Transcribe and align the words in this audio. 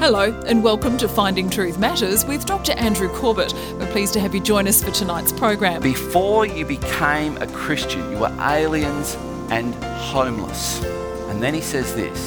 Hello, 0.00 0.32
and 0.46 0.64
welcome 0.64 0.96
to 0.96 1.06
Finding 1.06 1.50
Truth 1.50 1.78
Matters 1.78 2.24
with 2.24 2.46
Dr. 2.46 2.72
Andrew 2.72 3.10
Corbett. 3.10 3.52
We're 3.74 3.92
pleased 3.92 4.14
to 4.14 4.20
have 4.20 4.34
you 4.34 4.40
join 4.40 4.66
us 4.66 4.82
for 4.82 4.90
tonight's 4.90 5.30
program. 5.30 5.82
Before 5.82 6.46
you 6.46 6.64
became 6.64 7.36
a 7.36 7.46
Christian, 7.48 8.10
you 8.10 8.16
were 8.16 8.34
aliens 8.40 9.14
and 9.50 9.74
homeless. 9.84 10.82
And 11.28 11.42
then 11.42 11.52
he 11.52 11.60
says 11.60 11.94
this 11.94 12.18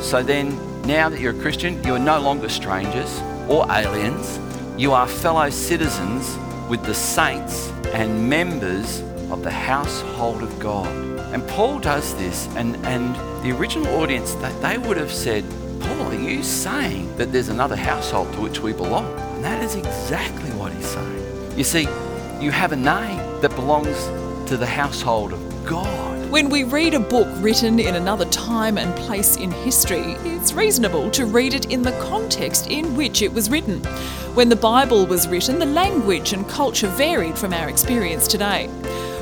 So 0.00 0.22
then, 0.22 0.56
now 0.82 1.08
that 1.08 1.18
you're 1.18 1.36
a 1.36 1.40
Christian, 1.40 1.82
you 1.82 1.92
are 1.92 1.98
no 1.98 2.20
longer 2.20 2.48
strangers 2.48 3.20
or 3.48 3.66
aliens, 3.68 4.38
you 4.80 4.92
are 4.92 5.08
fellow 5.08 5.50
citizens 5.50 6.38
with 6.70 6.84
the 6.84 6.94
saints 6.94 7.70
and 7.94 8.30
members 8.30 9.00
of 9.32 9.42
the 9.42 9.50
household 9.50 10.40
of 10.44 10.56
God. 10.60 10.86
And 11.34 11.44
Paul 11.48 11.80
does 11.80 12.14
this, 12.14 12.46
and, 12.54 12.76
and 12.86 13.16
the 13.44 13.50
original 13.58 13.88
audience, 14.00 14.34
that 14.36 14.62
they 14.62 14.78
would 14.78 14.96
have 14.98 15.10
said, 15.10 15.44
Paul, 15.82 16.12
are 16.12 16.14
you 16.14 16.42
saying 16.42 17.16
that 17.16 17.32
there's 17.32 17.48
another 17.48 17.76
household 17.76 18.32
to 18.34 18.40
which 18.40 18.60
we 18.60 18.72
belong? 18.72 19.18
And 19.34 19.44
that 19.44 19.62
is 19.62 19.74
exactly 19.74 20.50
what 20.52 20.72
he's 20.72 20.86
saying. 20.86 21.58
You 21.58 21.64
see, 21.64 21.88
you 22.40 22.50
have 22.50 22.72
a 22.72 22.76
name 22.76 23.18
that 23.40 23.54
belongs 23.56 23.96
to 24.48 24.56
the 24.56 24.66
household 24.66 25.32
of 25.32 25.66
God. 25.66 26.30
When 26.30 26.48
we 26.48 26.64
read 26.64 26.94
a 26.94 27.00
book 27.00 27.28
written 27.42 27.78
in 27.78 27.96
another 27.96 28.24
time 28.26 28.78
and 28.78 28.94
place 28.96 29.36
in 29.36 29.50
history, 29.50 30.16
it's 30.24 30.52
reasonable 30.52 31.10
to 31.10 31.26
read 31.26 31.52
it 31.52 31.66
in 31.70 31.82
the 31.82 31.92
context 32.08 32.68
in 32.68 32.96
which 32.96 33.20
it 33.20 33.32
was 33.32 33.50
written. 33.50 33.82
When 34.34 34.48
the 34.48 34.56
Bible 34.56 35.06
was 35.06 35.28
written, 35.28 35.58
the 35.58 35.66
language 35.66 36.32
and 36.32 36.48
culture 36.48 36.88
varied 36.88 37.36
from 37.38 37.52
our 37.52 37.68
experience 37.68 38.26
today. 38.26 38.70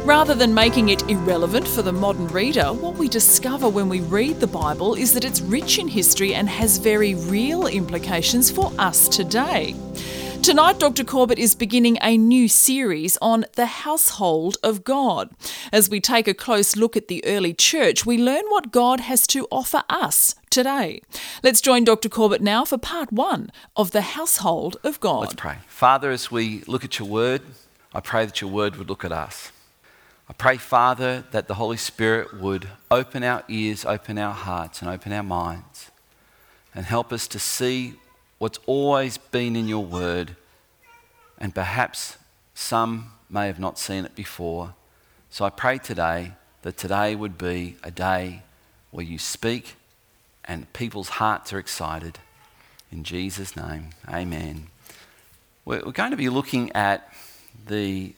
Rather 0.05 0.35
than 0.35 0.55
making 0.55 0.89
it 0.89 1.09
irrelevant 1.11 1.69
for 1.69 1.83
the 1.83 1.93
modern 1.93 2.27
reader, 2.29 2.73
what 2.73 2.97
we 2.97 3.07
discover 3.07 3.69
when 3.69 3.89
we 3.89 4.01
read 4.01 4.41
the 4.41 4.47
Bible 4.47 4.95
is 4.95 5.13
that 5.13 5.27
it's 5.27 5.43
rich 5.43 5.79
in 5.79 5.87
history 5.87 6.35
and 6.35 6.49
has 6.49 6.79
very 6.79 7.15
real 7.15 7.67
implications 7.67 8.51
for 8.51 8.73
us 8.79 9.09
today. 9.09 9.77
Tonight, 10.43 10.79
Dr. 10.79 11.05
Corbett 11.05 11.39
is 11.39 11.55
beginning 11.55 11.99
a 12.01 12.17
new 12.17 12.49
series 12.49 13.19
on 13.21 13.45
the 13.57 13.67
household 13.67 14.57
of 14.63 14.85
God. 14.85 15.31
As 15.71 15.91
we 15.91 16.01
take 16.01 16.27
a 16.27 16.33
close 16.33 16.77
look 16.77 16.97
at 16.97 17.09
the 17.09 17.23
early 17.27 17.53
church, 17.53 18.07
we 18.07 18.17
learn 18.17 18.45
what 18.49 18.73
God 18.73 19.01
has 19.01 19.27
to 19.29 19.47
offer 19.51 19.83
us 19.91 20.35
today. 20.49 21.03
Let's 21.43 21.61
join 21.61 21.85
Dr. 21.85 22.09
Corbett 22.09 22.41
now 22.41 22.65
for 22.65 22.79
part 22.79 23.13
one 23.13 23.53
of 23.77 23.91
the 23.91 24.01
household 24.01 24.79
of 24.83 24.99
God. 24.99 25.21
Let's 25.21 25.35
pray. 25.35 25.59
Father, 25.67 26.11
as 26.11 26.31
we 26.31 26.63
look 26.67 26.87
at 26.87 26.99
your 26.99 27.07
word, 27.07 27.43
I 27.93 28.01
pray 28.01 28.25
that 28.25 28.41
your 28.41 28.51
word 28.51 28.77
would 28.77 28.89
look 28.89 29.05
at 29.05 29.13
us. 29.13 29.53
I 30.31 30.33
pray, 30.33 30.59
Father, 30.59 31.25
that 31.33 31.49
the 31.49 31.55
Holy 31.55 31.77
Spirit 31.77 32.41
would 32.41 32.69
open 32.89 33.25
our 33.25 33.43
ears, 33.49 33.85
open 33.85 34.17
our 34.17 34.33
hearts, 34.33 34.81
and 34.81 34.89
open 34.89 35.13
our 35.13 35.25
minds, 35.25 35.91
and 36.73 36.87
help 36.87 37.13
us 37.13 37.27
to 37.27 37.41
see 37.41 37.95
what's 38.39 38.61
always 38.67 39.19
been 39.19 39.57
in 39.57 39.67
your 39.67 39.85
word, 39.85 40.37
and 41.37 41.53
perhaps 41.53 42.17
some 42.55 43.11
may 43.29 43.49
have 43.49 43.59
not 43.59 43.77
seen 43.77 44.05
it 44.05 44.15
before. 44.15 44.75
So 45.31 45.45
I 45.45 45.51
pray 45.51 45.79
today 45.79 46.35
that 46.63 46.77
today 46.77 47.17
would 47.17 47.37
be 47.37 47.75
a 47.83 47.91
day 47.91 48.45
where 48.93 49.05
you 49.05 49.19
speak 49.19 49.75
and 50.45 50.73
people's 50.73 51.09
hearts 51.09 51.53
are 51.53 51.59
excited. 51.59 52.21
In 52.93 53.03
Jesus' 53.03 53.57
name, 53.57 53.91
amen. 54.09 54.69
We're 55.65 55.81
going 55.81 56.13
to 56.13 56.17
be 56.17 56.29
looking 56.29 56.71
at 56.71 57.13
the 57.67 58.15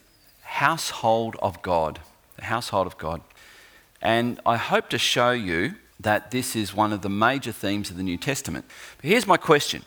household 0.53 1.35
of 1.41 1.61
God. 1.61 1.99
The 2.37 2.45
household 2.45 2.87
of 2.87 2.97
God. 2.97 3.21
And 4.01 4.39
I 4.45 4.57
hope 4.57 4.89
to 4.89 4.97
show 4.97 5.31
you 5.31 5.75
that 5.99 6.31
this 6.31 6.55
is 6.55 6.75
one 6.75 6.93
of 6.93 7.01
the 7.01 7.09
major 7.09 7.51
themes 7.51 7.89
of 7.89 7.97
the 7.97 8.03
New 8.03 8.17
Testament. 8.17 8.65
But 8.97 9.09
here's 9.09 9.25
my 9.25 9.37
question 9.37 9.83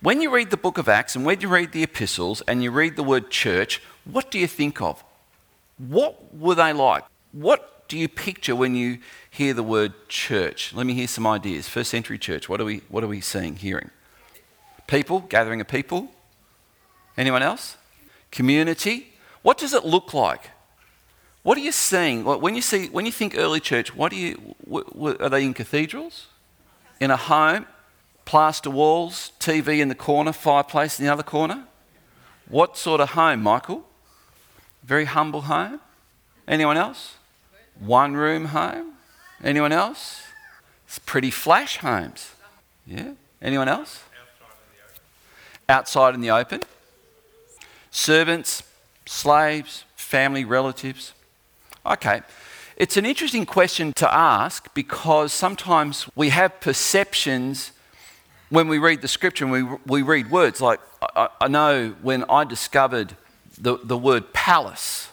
When 0.00 0.22
you 0.22 0.30
read 0.30 0.50
the 0.50 0.56
book 0.56 0.78
of 0.78 0.88
Acts 0.88 1.16
and 1.16 1.24
when 1.26 1.40
you 1.40 1.48
read 1.48 1.72
the 1.72 1.82
epistles 1.82 2.40
and 2.42 2.62
you 2.62 2.70
read 2.70 2.96
the 2.96 3.02
word 3.02 3.30
church, 3.30 3.82
what 4.04 4.30
do 4.30 4.38
you 4.38 4.46
think 4.46 4.80
of? 4.80 5.04
What 5.76 6.34
were 6.34 6.54
they 6.54 6.72
like? 6.72 7.04
What 7.32 7.88
do 7.88 7.98
you 7.98 8.08
picture 8.08 8.56
when 8.56 8.74
you 8.74 8.98
hear 9.30 9.52
the 9.52 9.62
word 9.62 9.92
church? 10.08 10.72
Let 10.72 10.86
me 10.86 10.94
hear 10.94 11.08
some 11.08 11.26
ideas. 11.26 11.68
First 11.68 11.90
century 11.90 12.18
church, 12.18 12.48
what 12.48 12.60
are 12.60 12.64
we, 12.64 12.82
what 12.88 13.04
are 13.04 13.08
we 13.08 13.20
seeing, 13.20 13.56
hearing? 13.56 13.90
People, 14.86 15.20
gathering 15.20 15.60
of 15.60 15.68
people. 15.68 16.08
Anyone 17.16 17.42
else? 17.42 17.76
Community. 18.30 19.09
What 19.42 19.58
does 19.58 19.72
it 19.74 19.84
look 19.84 20.12
like? 20.12 20.50
What 21.42 21.56
are 21.56 21.62
you 21.62 21.72
seeing? 21.72 22.24
When 22.24 22.54
you, 22.54 22.60
see, 22.60 22.88
when 22.88 23.06
you 23.06 23.12
think 23.12 23.34
early 23.36 23.60
church, 23.60 23.94
what 23.94 24.10
do 24.10 24.16
you, 24.16 24.54
are 25.20 25.28
they 25.30 25.44
in 25.44 25.54
cathedrals? 25.54 26.26
In 27.00 27.10
a 27.10 27.16
home? 27.16 27.66
Plaster 28.26 28.70
walls? 28.70 29.32
TV 29.40 29.80
in 29.80 29.88
the 29.88 29.94
corner? 29.94 30.32
Fireplace 30.32 30.98
in 30.98 31.06
the 31.06 31.12
other 31.12 31.22
corner? 31.22 31.64
What 32.48 32.76
sort 32.76 33.00
of 33.00 33.10
home, 33.10 33.42
Michael? 33.42 33.86
Very 34.82 35.06
humble 35.06 35.42
home? 35.42 35.80
Anyone 36.46 36.76
else? 36.76 37.14
One 37.78 38.14
room 38.14 38.46
home? 38.46 38.92
Anyone 39.42 39.72
else? 39.72 40.22
It's 40.86 40.98
pretty 40.98 41.30
flash 41.30 41.78
homes. 41.78 42.32
Yeah? 42.86 43.12
Anyone 43.40 43.68
else? 43.68 44.02
Outside 45.68 46.14
in 46.14 46.20
the 46.20 46.30
open. 46.30 46.60
Servants, 47.90 48.62
slaves, 49.10 49.84
family, 49.96 50.44
relatives. 50.44 51.14
Okay. 51.84 52.22
It's 52.76 52.96
an 52.96 53.04
interesting 53.04 53.44
question 53.44 53.92
to 53.94 54.14
ask 54.14 54.72
because 54.72 55.32
sometimes 55.32 56.08
we 56.14 56.28
have 56.28 56.60
perceptions 56.60 57.72
when 58.50 58.68
we 58.68 58.78
read 58.78 59.02
the 59.02 59.08
scripture 59.08 59.44
and 59.44 59.52
we, 59.52 59.62
we 59.84 60.02
read 60.02 60.30
words. 60.30 60.60
Like, 60.60 60.80
I, 61.16 61.28
I 61.40 61.48
know 61.48 61.96
when 62.02 62.24
I 62.30 62.44
discovered 62.44 63.16
the, 63.58 63.78
the 63.82 63.98
word 63.98 64.32
palace, 64.32 65.08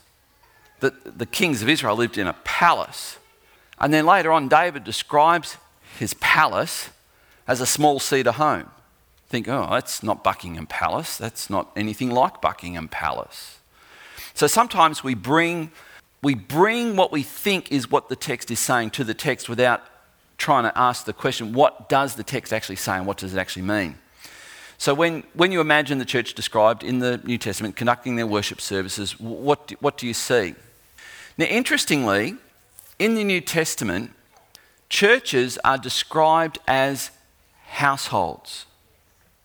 that 0.80 1.18
the 1.18 1.26
kings 1.26 1.64
of 1.64 1.68
Israel 1.68 1.96
lived 1.96 2.20
in 2.20 2.28
a 2.28 2.34
palace. 2.44 3.18
And 3.80 3.92
then 3.92 4.06
later 4.06 4.32
on, 4.32 4.48
David 4.48 4.84
describes 4.84 5.58
his 5.98 6.14
palace 6.16 6.92
as 7.48 7.62
a 7.62 7.66
small 7.66 8.00
cedar 8.00 8.34
home. 8.34 8.70
Think, 9.28 9.48
oh, 9.48 9.68
that's 9.72 10.04
not 10.04 10.24
Buckingham 10.24 10.68
Palace. 10.68 11.18
That's 11.18 11.50
not 11.50 11.72
anything 11.76 12.12
like 12.12 12.42
Buckingham 12.42 12.88
Palace. 12.88 13.57
So 14.38 14.46
sometimes 14.46 15.04
we 15.04 15.16
bring 15.16 15.72
we 16.22 16.36
bring 16.36 16.96
what 16.96 17.12
we 17.12 17.24
think 17.24 17.72
is 17.72 17.90
what 17.90 18.08
the 18.08 18.16
text 18.16 18.52
is 18.52 18.60
saying 18.60 18.92
to 18.92 19.04
the 19.04 19.16
text 19.16 19.50
without 19.50 19.82
trying 20.38 20.64
to 20.64 20.78
ask 20.78 21.06
the 21.06 21.14
question, 21.14 21.54
what 21.54 21.90
does 21.90 22.14
the 22.14 22.24
text 22.24 22.54
actually 22.54 22.76
say 22.76 22.98
and 22.98 23.08
what 23.08 23.18
does 23.18 23.34
it 23.34 23.40
actually 23.40 23.64
mean? 23.64 23.98
So, 24.78 24.94
when, 24.94 25.24
when 25.34 25.52
you 25.52 25.60
imagine 25.60 25.98
the 25.98 26.06
church 26.06 26.36
described 26.36 26.84
in 26.84 27.00
the 27.00 27.18
New 27.24 27.40
Testament 27.40 27.76
conducting 27.76 28.16
their 28.16 28.28
worship 28.28 28.62
services, 28.62 29.20
what 29.20 29.70
do, 29.70 29.76
what 29.80 29.98
do 29.98 30.06
you 30.06 30.14
see? 30.14 30.54
Now, 31.40 31.46
interestingly, 31.46 32.36
in 33.00 33.16
the 33.16 33.24
New 33.24 33.42
Testament, 33.42 34.12
churches 34.88 35.58
are 35.64 35.80
described 35.80 36.60
as 36.68 37.10
households. 37.70 38.68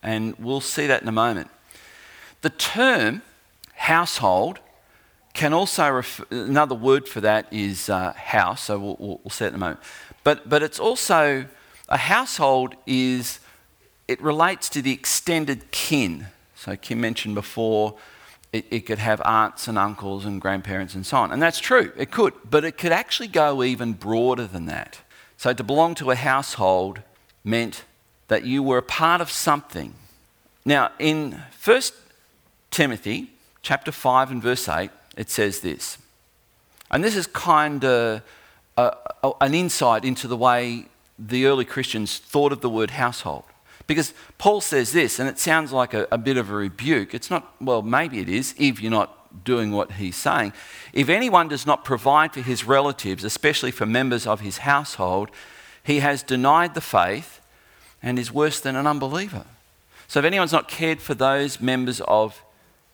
And 0.02 0.34
we'll 0.38 0.60
see 0.60 0.86
that 0.86 1.00
in 1.00 1.08
a 1.08 1.12
moment. 1.12 1.48
The 2.42 2.50
term 2.50 3.22
household 3.74 4.58
can 5.34 5.52
also, 5.52 5.88
refer, 5.88 6.24
another 6.30 6.74
word 6.74 7.08
for 7.08 7.20
that 7.22 7.46
is 7.50 7.88
uh, 7.88 8.12
house, 8.12 8.64
so 8.64 8.78
we'll, 8.78 8.96
we'll, 8.98 9.20
we'll 9.24 9.46
it 9.46 9.48
in 9.48 9.54
a 9.54 9.58
moment. 9.58 9.80
But, 10.24 10.48
but 10.48 10.62
it's 10.62 10.78
also, 10.78 11.46
a 11.88 11.96
household 11.96 12.74
is, 12.86 13.40
it 14.08 14.20
relates 14.20 14.68
to 14.70 14.82
the 14.82 14.92
extended 14.92 15.70
kin. 15.70 16.26
So 16.54 16.76
Kim 16.76 17.00
mentioned 17.00 17.34
before, 17.34 17.96
it, 18.52 18.66
it 18.70 18.80
could 18.80 18.98
have 18.98 19.22
aunts 19.24 19.68
and 19.68 19.78
uncles 19.78 20.24
and 20.24 20.40
grandparents 20.40 20.94
and 20.94 21.06
so 21.06 21.16
on. 21.16 21.32
And 21.32 21.40
that's 21.40 21.58
true, 21.58 21.92
it 21.96 22.10
could. 22.10 22.34
But 22.48 22.64
it 22.64 22.76
could 22.76 22.92
actually 22.92 23.28
go 23.28 23.62
even 23.62 23.94
broader 23.94 24.46
than 24.46 24.66
that. 24.66 25.00
So 25.36 25.52
to 25.52 25.64
belong 25.64 25.94
to 25.96 26.10
a 26.10 26.14
household 26.14 27.00
meant 27.42 27.84
that 28.28 28.44
you 28.44 28.62
were 28.62 28.78
a 28.78 28.82
part 28.82 29.20
of 29.20 29.30
something. 29.30 29.94
Now, 30.64 30.92
in 30.98 31.42
1 31.64 31.82
Timothy 32.70 33.30
chapter 33.62 33.90
5 33.90 34.30
and 34.30 34.42
verse 34.42 34.68
8, 34.68 34.90
it 35.16 35.30
says 35.30 35.60
this. 35.60 35.98
And 36.90 37.02
this 37.02 37.16
is 37.16 37.26
kind 37.26 37.84
of 37.84 38.22
an 38.76 39.54
insight 39.54 40.04
into 40.04 40.28
the 40.28 40.36
way 40.36 40.86
the 41.18 41.46
early 41.46 41.64
Christians 41.64 42.18
thought 42.18 42.52
of 42.52 42.60
the 42.60 42.70
word 42.70 42.90
household. 42.90 43.44
Because 43.86 44.14
Paul 44.38 44.60
says 44.60 44.92
this, 44.92 45.18
and 45.18 45.28
it 45.28 45.38
sounds 45.38 45.72
like 45.72 45.92
a, 45.92 46.06
a, 46.10 46.18
bit 46.18 46.36
of 46.36 46.50
a 46.50 46.54
rebuke. 46.54 47.14
It's 47.14 47.30
not, 47.30 47.52
well, 47.60 47.82
maybe 47.82 48.20
it 48.20 48.28
is, 48.28 48.54
if 48.58 48.80
you're 48.80 48.90
not 48.90 49.44
doing 49.44 49.72
what 49.72 49.92
he's 49.92 50.16
saying. 50.16 50.52
If 50.92 51.08
anyone 51.08 51.48
does 51.48 51.66
not 51.66 51.84
provide 51.84 52.32
for 52.32 52.40
his 52.40 52.64
relatives, 52.64 53.24
especially 53.24 53.70
for 53.70 53.86
members 53.86 54.26
of 54.26 54.40
his 54.40 54.58
household, 54.58 55.30
he 55.82 56.00
has 56.00 56.22
denied 56.22 56.74
the 56.74 56.80
faith 56.80 57.40
and 58.02 58.18
is 58.18 58.32
worse 58.32 58.60
than 58.60 58.76
an 58.76 58.86
unbeliever. 58.86 59.44
So 60.06 60.20
if 60.20 60.26
anyone's 60.26 60.52
not 60.52 60.68
cared 60.68 61.00
for 61.00 61.14
those 61.14 61.60
members 61.60 62.00
of 62.02 62.42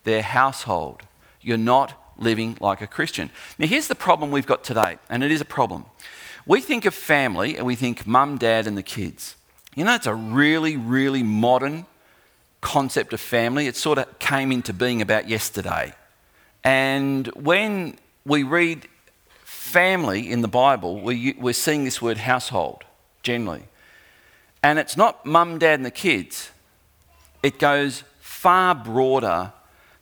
their 0.05 0.23
household, 0.23 1.03
you're 1.41 1.59
not 1.59 2.01
living 2.19 2.57
like 2.61 2.81
a 2.81 2.87
Christian. 2.87 3.31
Now, 3.59 3.67
here's 3.67 3.89
the 3.89 3.95
problem 3.95 4.31
we've 4.31 4.47
got 4.47 4.65
today, 4.65 4.99
and 5.09 5.23
it 5.23 5.31
is 5.31 5.41
a 5.41 5.47
problem. 5.47 5.85
We 6.47 6.61
think 6.61 6.85
of 6.85 6.95
family 6.95 7.57
and 7.57 7.67
we 7.67 7.75
think 7.75 8.07
mum, 8.07 8.39
dad, 8.39 8.67
and 8.67 8.77
the 8.77 8.83
kids. 8.83 9.37
You 9.75 9.85
know, 9.85 9.95
it's 9.95 10.07
a 10.07 10.15
really, 10.15 10.77
really 10.77 11.23
modern 11.23 11.87
concept 12.61 13.13
of 13.13 13.21
family. 13.21 13.67
It 13.67 13.77
sort 13.77 13.99
of 13.99 14.19
came 14.19 14.51
into 14.51 14.73
being 14.73 15.03
about 15.03 15.29
yesterday. 15.29 15.93
And 16.65 17.27
when 17.29 17.99
we 18.25 18.43
read 18.43 18.89
family 19.45 20.31
in 20.31 20.41
the 20.41 20.49
Bible, 20.49 21.01
we're 21.01 21.53
seeing 21.53 21.85
this 21.85 22.01
word 22.01 22.17
household 22.17 22.85
generally. 23.23 23.65
And 24.63 24.79
it's 24.79 24.97
not 24.97 25.25
mum, 25.25 25.59
dad, 25.59 25.75
and 25.75 25.87
the 25.87 25.91
kids, 25.91 26.51
it 27.43 27.59
goes 27.59 28.03
far 28.21 28.75
broader 28.75 29.53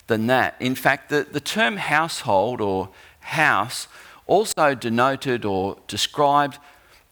than 0.06 0.26
that. 0.28 0.54
In 0.60 0.74
fact, 0.74 1.08
the, 1.08 1.26
the 1.30 1.40
term 1.40 1.76
household 1.76 2.60
or 2.60 2.90
house 3.20 3.88
also 4.26 4.74
denoted 4.74 5.44
or 5.44 5.76
described 5.88 6.58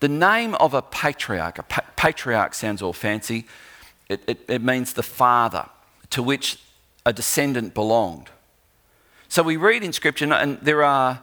the 0.00 0.08
name 0.08 0.55
of 0.56 0.75
a 0.75 0.82
patriarch. 0.82 1.58
A 1.58 1.62
pa- 1.62 1.85
patriarch 1.96 2.55
sounds 2.55 2.82
all 2.82 2.93
fancy. 2.93 3.46
It, 4.08 4.23
it, 4.26 4.44
it 4.49 4.62
means 4.62 4.93
the 4.93 5.02
father 5.02 5.69
to 6.11 6.23
which 6.23 6.58
a 7.06 7.12
descendant 7.12 7.75
belonged. 7.75 8.31
So 9.29 9.43
we 9.43 9.56
read 9.56 9.82
in 9.82 9.93
Scripture, 9.93 10.32
and 10.32 10.58
there 10.61 10.85
are 10.85 11.20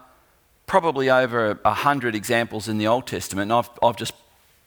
probably 0.65 1.09
over 1.09 1.59
a 1.65 1.73
hundred 1.73 2.15
examples 2.15 2.67
in 2.67 2.77
the 2.77 2.87
Old 2.87 3.05
Testament, 3.05 3.51
I've, 3.51 3.69
I've 3.83 3.97
just 3.97 4.13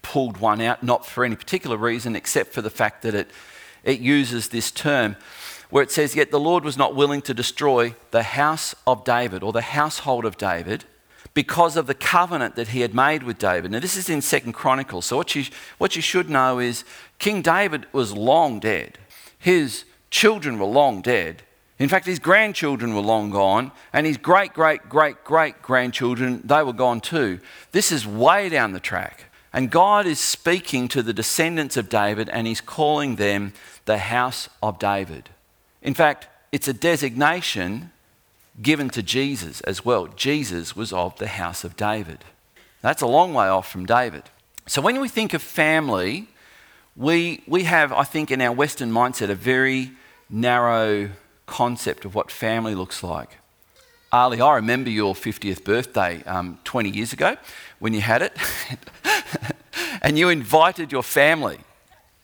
pulled 0.02 0.36
one 0.36 0.60
out, 0.60 0.82
not 0.82 1.06
for 1.06 1.24
any 1.24 1.34
particular 1.34 1.76
reason, 1.76 2.14
except 2.14 2.52
for 2.52 2.62
the 2.62 2.70
fact 2.70 3.02
that 3.02 3.14
it, 3.14 3.30
it 3.82 4.00
uses 4.00 4.48
this 4.48 4.70
term 4.70 5.16
where 5.74 5.82
it 5.82 5.90
says, 5.90 6.14
Yet 6.14 6.30
the 6.30 6.38
Lord 6.38 6.62
was 6.62 6.78
not 6.78 6.94
willing 6.94 7.20
to 7.22 7.34
destroy 7.34 7.96
the 8.12 8.22
house 8.22 8.76
of 8.86 9.02
David 9.02 9.42
or 9.42 9.52
the 9.52 9.60
household 9.60 10.24
of 10.24 10.36
David 10.36 10.84
because 11.34 11.76
of 11.76 11.88
the 11.88 11.94
covenant 11.94 12.54
that 12.54 12.68
he 12.68 12.82
had 12.82 12.94
made 12.94 13.24
with 13.24 13.38
David. 13.38 13.72
Now, 13.72 13.80
this 13.80 13.96
is 13.96 14.08
in 14.08 14.22
Second 14.22 14.52
Chronicles. 14.52 15.06
So, 15.06 15.16
what 15.16 15.34
you, 15.34 15.46
what 15.78 15.96
you 15.96 16.00
should 16.00 16.30
know 16.30 16.60
is 16.60 16.84
King 17.18 17.42
David 17.42 17.86
was 17.92 18.12
long 18.12 18.60
dead. 18.60 18.98
His 19.36 19.84
children 20.10 20.60
were 20.60 20.66
long 20.66 21.02
dead. 21.02 21.42
In 21.80 21.88
fact, 21.88 22.06
his 22.06 22.20
grandchildren 22.20 22.94
were 22.94 23.00
long 23.00 23.30
gone, 23.30 23.72
and 23.92 24.06
his 24.06 24.16
great, 24.16 24.52
great, 24.52 24.88
great, 24.88 25.24
great 25.24 25.60
grandchildren, 25.60 26.40
they 26.44 26.62
were 26.62 26.72
gone 26.72 27.00
too. 27.00 27.40
This 27.72 27.90
is 27.90 28.06
way 28.06 28.48
down 28.48 28.74
the 28.74 28.78
track. 28.78 29.24
And 29.52 29.72
God 29.72 30.06
is 30.06 30.20
speaking 30.20 30.86
to 30.86 31.02
the 31.02 31.12
descendants 31.12 31.76
of 31.76 31.88
David, 31.88 32.28
and 32.28 32.46
he's 32.46 32.60
calling 32.60 33.16
them 33.16 33.54
the 33.86 33.98
house 33.98 34.48
of 34.62 34.78
David. 34.78 35.30
In 35.84 35.94
fact, 35.94 36.26
it's 36.50 36.66
a 36.66 36.72
designation 36.72 37.92
given 38.60 38.88
to 38.90 39.02
Jesus 39.02 39.60
as 39.62 39.84
well. 39.84 40.06
Jesus 40.06 40.74
was 40.74 40.92
of 40.92 41.16
the 41.18 41.28
house 41.28 41.62
of 41.62 41.76
David. 41.76 42.24
That's 42.80 43.02
a 43.02 43.06
long 43.06 43.34
way 43.34 43.48
off 43.48 43.70
from 43.70 43.84
David. 43.84 44.24
So 44.66 44.80
when 44.80 45.00
we 45.00 45.08
think 45.08 45.34
of 45.34 45.42
family, 45.42 46.28
we, 46.96 47.42
we 47.46 47.64
have, 47.64 47.92
I 47.92 48.04
think, 48.04 48.30
in 48.30 48.40
our 48.40 48.52
Western 48.52 48.90
mindset, 48.90 49.28
a 49.28 49.34
very 49.34 49.92
narrow 50.30 51.10
concept 51.46 52.04
of 52.04 52.14
what 52.14 52.30
family 52.30 52.74
looks 52.74 53.02
like. 53.02 53.38
Ali, 54.10 54.40
I 54.40 54.54
remember 54.54 54.90
your 54.90 55.14
50th 55.14 55.64
birthday 55.64 56.22
um, 56.24 56.58
20 56.64 56.88
years 56.88 57.12
ago 57.12 57.36
when 57.80 57.92
you 57.92 58.00
had 58.00 58.22
it, 58.22 58.36
and 60.02 60.16
you 60.16 60.28
invited 60.28 60.92
your 60.92 61.02
family. 61.02 61.58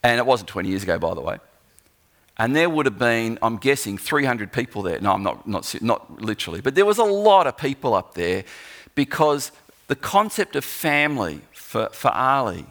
And 0.02 0.18
it 0.18 0.24
wasn't 0.24 0.48
20 0.48 0.68
years 0.68 0.82
ago, 0.84 0.98
by 0.98 1.14
the 1.14 1.20
way. 1.20 1.38
And 2.40 2.56
there 2.56 2.70
would 2.70 2.86
have 2.86 2.98
been, 2.98 3.38
I'm 3.42 3.58
guessing, 3.58 3.98
300 3.98 4.50
people 4.50 4.80
there. 4.80 4.98
No, 4.98 5.12
I'm 5.12 5.22
not, 5.22 5.46
not, 5.46 5.82
not 5.82 6.22
literally, 6.22 6.62
but 6.62 6.74
there 6.74 6.86
was 6.86 6.96
a 6.96 7.04
lot 7.04 7.46
of 7.46 7.58
people 7.58 7.92
up 7.92 8.14
there 8.14 8.44
because 8.94 9.52
the 9.88 9.94
concept 9.94 10.56
of 10.56 10.64
family 10.64 11.42
for, 11.52 11.90
for 11.90 12.10
Ali 12.12 12.64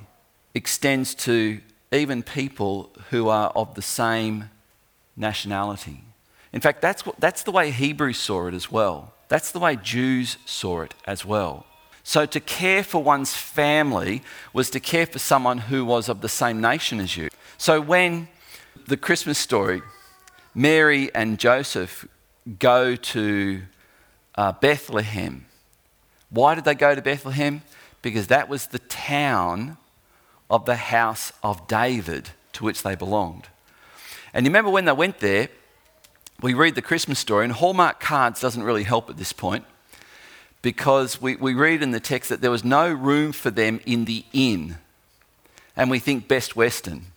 extends 0.56 1.13
to 1.16 1.60
even 1.92 2.24
people 2.24 2.89
who 3.12 3.30
are 3.30 3.51
of 3.56 3.75
the 3.75 3.83
same 3.83 4.50
nationality. 5.16 6.01
In 6.51 6.62
fact, 6.62 6.81
that's, 6.81 7.06
what, 7.06 7.19
that's 7.19 7.44
the 7.44 7.51
way 7.51 7.69
Hebrews 7.69 8.18
saw 8.18 8.48
it 8.48 8.56
as 8.56 8.72
well. 8.72 9.13
That's 9.27 9.51
the 9.51 9.60
way 9.60 9.75
Jews 9.75 10.38
saw 10.48 10.81
it 10.81 10.95
as 11.06 11.24
well. 11.24 11.68
So 12.01 12.25
to 12.25 12.39
care 12.39 12.83
for 12.83 13.04
one's 13.04 13.36
family 13.36 14.24
was 14.51 14.72
to 14.72 14.80
care 14.80 15.06
for 15.06 15.19
someone 15.19 15.60
who 15.60 15.86
was 15.86 16.10
of 16.10 16.22
the 16.22 16.30
same 16.30 16.60
nation 16.60 17.00
as 17.00 17.15
you. 17.15 17.30
So 17.60 17.80
when 17.80 18.30
the 18.87 18.97
Christmas 18.97 19.37
story, 19.37 19.81
Mary 20.55 21.13
and 21.13 21.39
Joseph 21.39 22.07
go 22.57 22.95
to 22.95 23.61
uh, 24.35 24.51
Bethlehem. 24.53 25.45
Why 26.29 26.55
did 26.55 26.63
they 26.63 26.75
go 26.75 26.95
to 26.95 27.01
Bethlehem? 27.01 27.61
Because 28.01 28.27
that 28.27 28.49
was 28.49 28.67
the 28.67 28.79
town 28.79 29.77
of 30.49 30.65
the 30.65 30.75
house 30.75 31.31
of 31.43 31.67
David 31.67 32.29
to 32.53 32.63
which 32.63 32.83
they 32.83 32.95
belonged. 32.95 33.47
And 34.33 34.45
you 34.45 34.49
remember 34.49 34.71
when 34.71 34.85
they 34.85 34.91
went 34.91 35.19
there, 35.19 35.49
we 36.41 36.53
read 36.53 36.75
the 36.75 36.81
Christmas 36.81 37.19
story, 37.19 37.43
and 37.43 37.53
Hallmark 37.53 37.99
cards 37.99 38.39
doesn't 38.39 38.63
really 38.63 38.83
help 38.83 39.09
at 39.09 39.17
this 39.17 39.33
point 39.33 39.65
because 40.61 41.21
we, 41.21 41.35
we 41.35 41.53
read 41.53 41.81
in 41.81 41.91
the 41.91 41.99
text 41.99 42.29
that 42.29 42.41
there 42.41 42.51
was 42.51 42.63
no 42.63 42.91
room 42.91 43.31
for 43.31 43.49
them 43.49 43.79
in 43.85 44.05
the 44.05 44.25
inn. 44.33 44.77
And 45.75 45.89
we 45.89 45.99
think 45.99 46.27
Best 46.27 46.55
Western. 46.55 47.07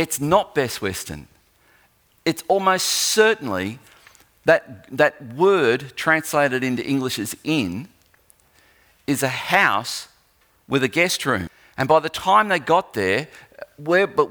It's 0.00 0.18
not 0.18 0.54
Best 0.54 0.80
Western. 0.80 1.28
It's 2.24 2.42
almost 2.48 2.86
certainly 2.86 3.78
that, 4.46 4.86
that 4.96 5.34
word 5.34 5.92
translated 5.94 6.64
into 6.64 6.82
English 6.82 7.18
as 7.18 7.36
inn 7.44 7.86
is 9.06 9.22
a 9.22 9.28
house 9.28 10.08
with 10.66 10.82
a 10.82 10.88
guest 10.88 11.26
room. 11.26 11.50
And 11.76 11.86
by 11.86 12.00
the 12.00 12.08
time 12.08 12.48
they 12.48 12.58
got 12.58 12.94
there, 12.94 13.28
where, 13.76 14.06
but, 14.06 14.30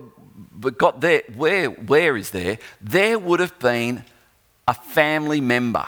but 0.60 0.80
got 0.80 1.02
there, 1.02 1.22
where, 1.36 1.70
where 1.70 2.18
is 2.18 2.32
there? 2.32 2.58
There 2.82 3.20
would 3.20 3.40
have 3.40 3.60
been 3.60 4.06
a 4.68 4.74
family 4.74 5.40
member, 5.40 5.86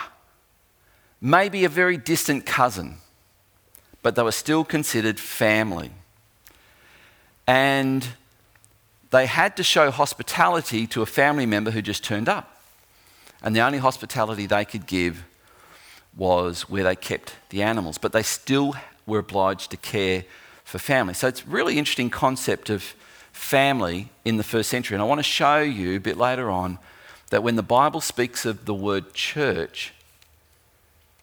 maybe 1.20 1.66
a 1.66 1.70
very 1.70 1.98
distant 1.98 2.46
cousin, 2.46 2.98
but 4.04 4.16
they 4.16 4.22
were 4.22 4.32
still 4.32 4.64
considered 4.64 5.20
family. 5.20 5.90
And 7.48 8.08
they 9.12 9.26
had 9.26 9.56
to 9.58 9.64
show 9.64 9.92
hospitality 9.92 10.88
to 10.88 11.02
a 11.02 11.06
family 11.06 11.46
member 11.46 11.72
who 11.72 11.82
just 11.82 12.04
turned 12.04 12.28
up. 12.28 12.62
And 13.44 13.56
the 13.56 13.62
only 13.62 13.80
hospitality 13.80 14.46
they 14.46 14.66
could 14.66 14.88
give 14.88 15.24
was 16.16 16.70
where 16.70 16.84
they 16.84 16.96
kept 16.96 17.36
the 17.50 17.62
animals, 17.64 17.98
but 17.98 18.14
they 18.14 18.24
still 18.24 18.76
were 19.06 19.20
obliged 19.20 19.72
to 19.72 19.78
care 19.78 20.26
for 20.64 20.80
family. 20.80 21.14
So 21.14 21.28
it's 21.28 21.44
a 21.44 21.48
really 21.48 21.78
interesting 21.78 22.10
concept 22.10 22.70
of 22.70 22.96
family 23.32 24.10
in 24.24 24.38
the 24.38 24.44
first 24.44 24.70
century. 24.70 24.96
And 24.96 25.02
I 25.02 25.06
want 25.06 25.20
to 25.20 25.24
show 25.24 25.60
you 25.60 25.96
a 25.96 26.00
bit 26.00 26.18
later 26.18 26.50
on 26.50 26.80
that 27.30 27.44
when 27.44 27.56
the 27.56 27.64
Bible 27.64 28.02
speaks 28.02 28.46
of 28.46 28.66
the 28.66 28.74
word 28.74 29.14
church, 29.14 29.94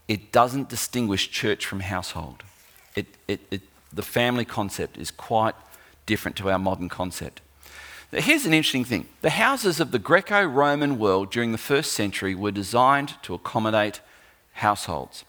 it 0.09 0.33
doesn't 0.33 0.69
distinguish 0.69 1.31
church 1.31 1.67
from 1.67 1.81
household. 1.81 2.43
It, 2.97 3.07
it, 3.29 3.41
it, 3.51 3.63
the 3.93 4.03
family 4.03 4.45
concept 4.45 4.99
is 4.99 5.11
quite 5.11 5.55
different 6.07 6.37
to 6.39 6.51
our 6.51 6.59
modern 6.59 6.89
concept. 6.89 7.41
Here's 8.11 8.47
an 8.47 8.55
interesting 8.55 8.85
thing 8.85 9.07
the 9.21 9.31
houses 9.31 9.81
of 9.81 9.91
the 9.91 9.99
Greco 9.99 10.43
Roman 10.43 10.99
world 10.99 11.31
during 11.31 11.53
the 11.53 11.59
first 11.59 11.93
century 11.93 12.35
were 12.35 12.51
designed 12.51 13.15
to 13.23 13.35
accommodate 13.35 14.01
households. 14.53 15.25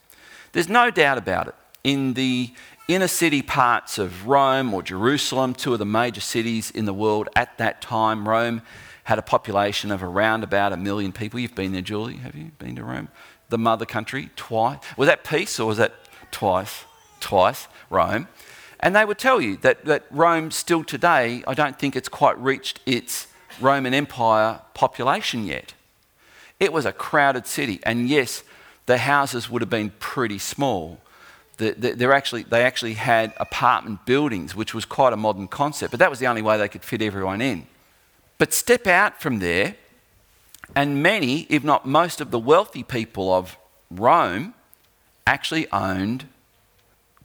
There's 0.54 0.70
no 0.70 0.90
doubt 0.90 1.18
about 1.18 1.50
it. 1.50 1.56
In 1.84 2.14
the 2.14 2.54
inner 2.88 3.10
city 3.10 3.42
parts 3.42 3.98
of 3.98 4.28
Rome 4.28 4.74
or 4.74 4.82
Jerusalem, 4.82 5.54
two 5.54 5.74
of 5.74 5.80
the 5.80 5.86
major 5.86 6.22
cities 6.22 6.72
in 6.72 6.86
the 6.86 6.94
world 6.94 7.28
at 7.36 7.58
that 7.58 7.82
time, 7.82 8.28
Rome 8.28 8.62
had 9.04 9.20
a 9.20 9.24
population 9.24 9.92
of 9.92 10.02
around 10.02 10.46
about 10.46 10.72
a 10.72 10.78
million 10.78 11.12
people. 11.12 11.40
You've 11.40 11.56
been 11.56 11.74
there, 11.74 11.82
Julie, 11.82 12.18
have 12.18 12.36
you 12.36 12.52
been 12.60 12.78
to 12.78 12.84
Rome? 12.86 13.10
The 13.50 13.58
mother 13.58 13.86
country, 13.86 14.30
twice. 14.38 14.80
Was 14.96 15.10
that 15.10 15.26
peace 15.26 15.60
or 15.60 15.68
was 15.68 15.78
that 15.78 15.96
twice? 16.32 16.86
Twice, 17.20 17.68
Rome. 17.90 18.30
And 18.80 18.96
they 18.96 19.04
would 19.04 19.18
tell 19.18 19.42
you 19.42 19.58
that, 19.58 19.86
that 19.86 20.06
Rome, 20.10 20.52
still 20.52 20.84
today, 20.84 21.44
I 21.48 21.54
don't 21.54 21.78
think 21.78 21.96
it's 21.96 22.10
quite 22.10 22.38
reached 22.40 22.80
its 22.86 23.28
Roman 23.60 23.94
Empire 23.94 24.62
population 24.74 25.46
yet. 25.46 25.74
It 26.60 26.72
was 26.72 26.86
a 26.86 26.92
crowded 26.92 27.46
city, 27.46 27.80
and 27.84 28.10
yes, 28.10 28.44
the 28.86 28.98
houses 28.98 29.50
would 29.50 29.62
have 29.62 29.70
been 29.70 29.92
pretty 30.00 30.40
small. 30.40 31.00
The, 31.58 31.72
the, 31.72 32.14
actually, 32.14 32.44
they 32.44 32.64
actually 32.64 32.94
had 32.94 33.34
apartment 33.38 34.06
buildings, 34.06 34.56
which 34.56 34.74
was 34.74 34.86
quite 34.86 35.12
a 35.12 35.18
modern 35.18 35.50
concept, 35.50 35.92
but 35.92 36.00
that 36.00 36.10
was 36.10 36.20
the 36.20 36.28
only 36.28 36.42
way 36.42 36.58
they 36.58 36.70
could 36.70 36.84
fit 36.84 37.02
everyone 37.02 37.42
in. 37.42 37.68
But 38.38 38.54
step 38.54 38.88
out 38.88 39.22
from 39.22 39.40
there, 39.40 39.76
and 40.76 41.04
many, 41.04 41.42
if 41.50 41.64
not 41.64 41.86
most, 41.86 42.22
of 42.22 42.32
the 42.32 42.40
wealthy 42.40 42.84
people 42.84 43.34
of 43.34 43.58
Rome 43.92 44.54
actually 45.28 45.70
owned 45.72 46.26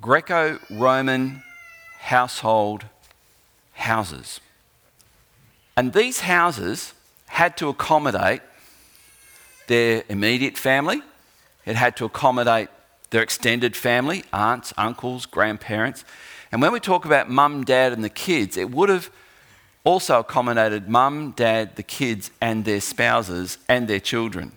Greco 0.05 0.59
Roman 0.69 1.43
household 1.99 2.85
houses. 3.73 4.39
And 5.79 5.95
these 5.95 6.21
houses 6.21 6.93
had 7.25 7.57
to 7.57 7.71
accommodate 7.71 8.43
their 9.67 10.05
immediate 10.11 10.59
family, 10.59 11.01
it 11.65 11.77
had 11.77 11.97
to 11.97 12.05
accommodate 12.05 12.69
their 13.09 13.23
extended 13.23 13.75
family, 13.75 14.25
aunts, 14.31 14.75
uncles, 14.77 15.25
grandparents. 15.25 16.05
And 16.53 16.61
when 16.61 16.71
we 16.71 16.81
talk 16.81 17.07
about 17.07 17.31
mum, 17.31 17.65
dad, 17.65 17.95
and 17.95 18.05
the 18.05 18.11
kids, 18.11 18.59
it 18.59 18.71
would 18.71 18.91
have 18.91 19.11
also 19.85 20.19
accommodated 20.19 20.87
mum, 20.87 21.31
dad, 21.31 21.77
the 21.77 21.83
kids, 21.83 22.31
and 22.43 22.67
their 22.67 22.83
spouses 22.83 23.57
and 23.71 23.89
their 23.89 24.01
children. 24.01 24.53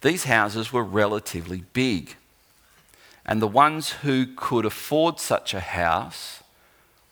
These 0.00 0.24
houses 0.24 0.72
were 0.72 0.82
relatively 0.82 1.64
big, 1.74 2.16
and 3.26 3.40
the 3.40 3.48
ones 3.48 3.90
who 4.02 4.26
could 4.26 4.64
afford 4.64 5.18
such 5.18 5.54
a 5.54 5.60
house 5.60 6.42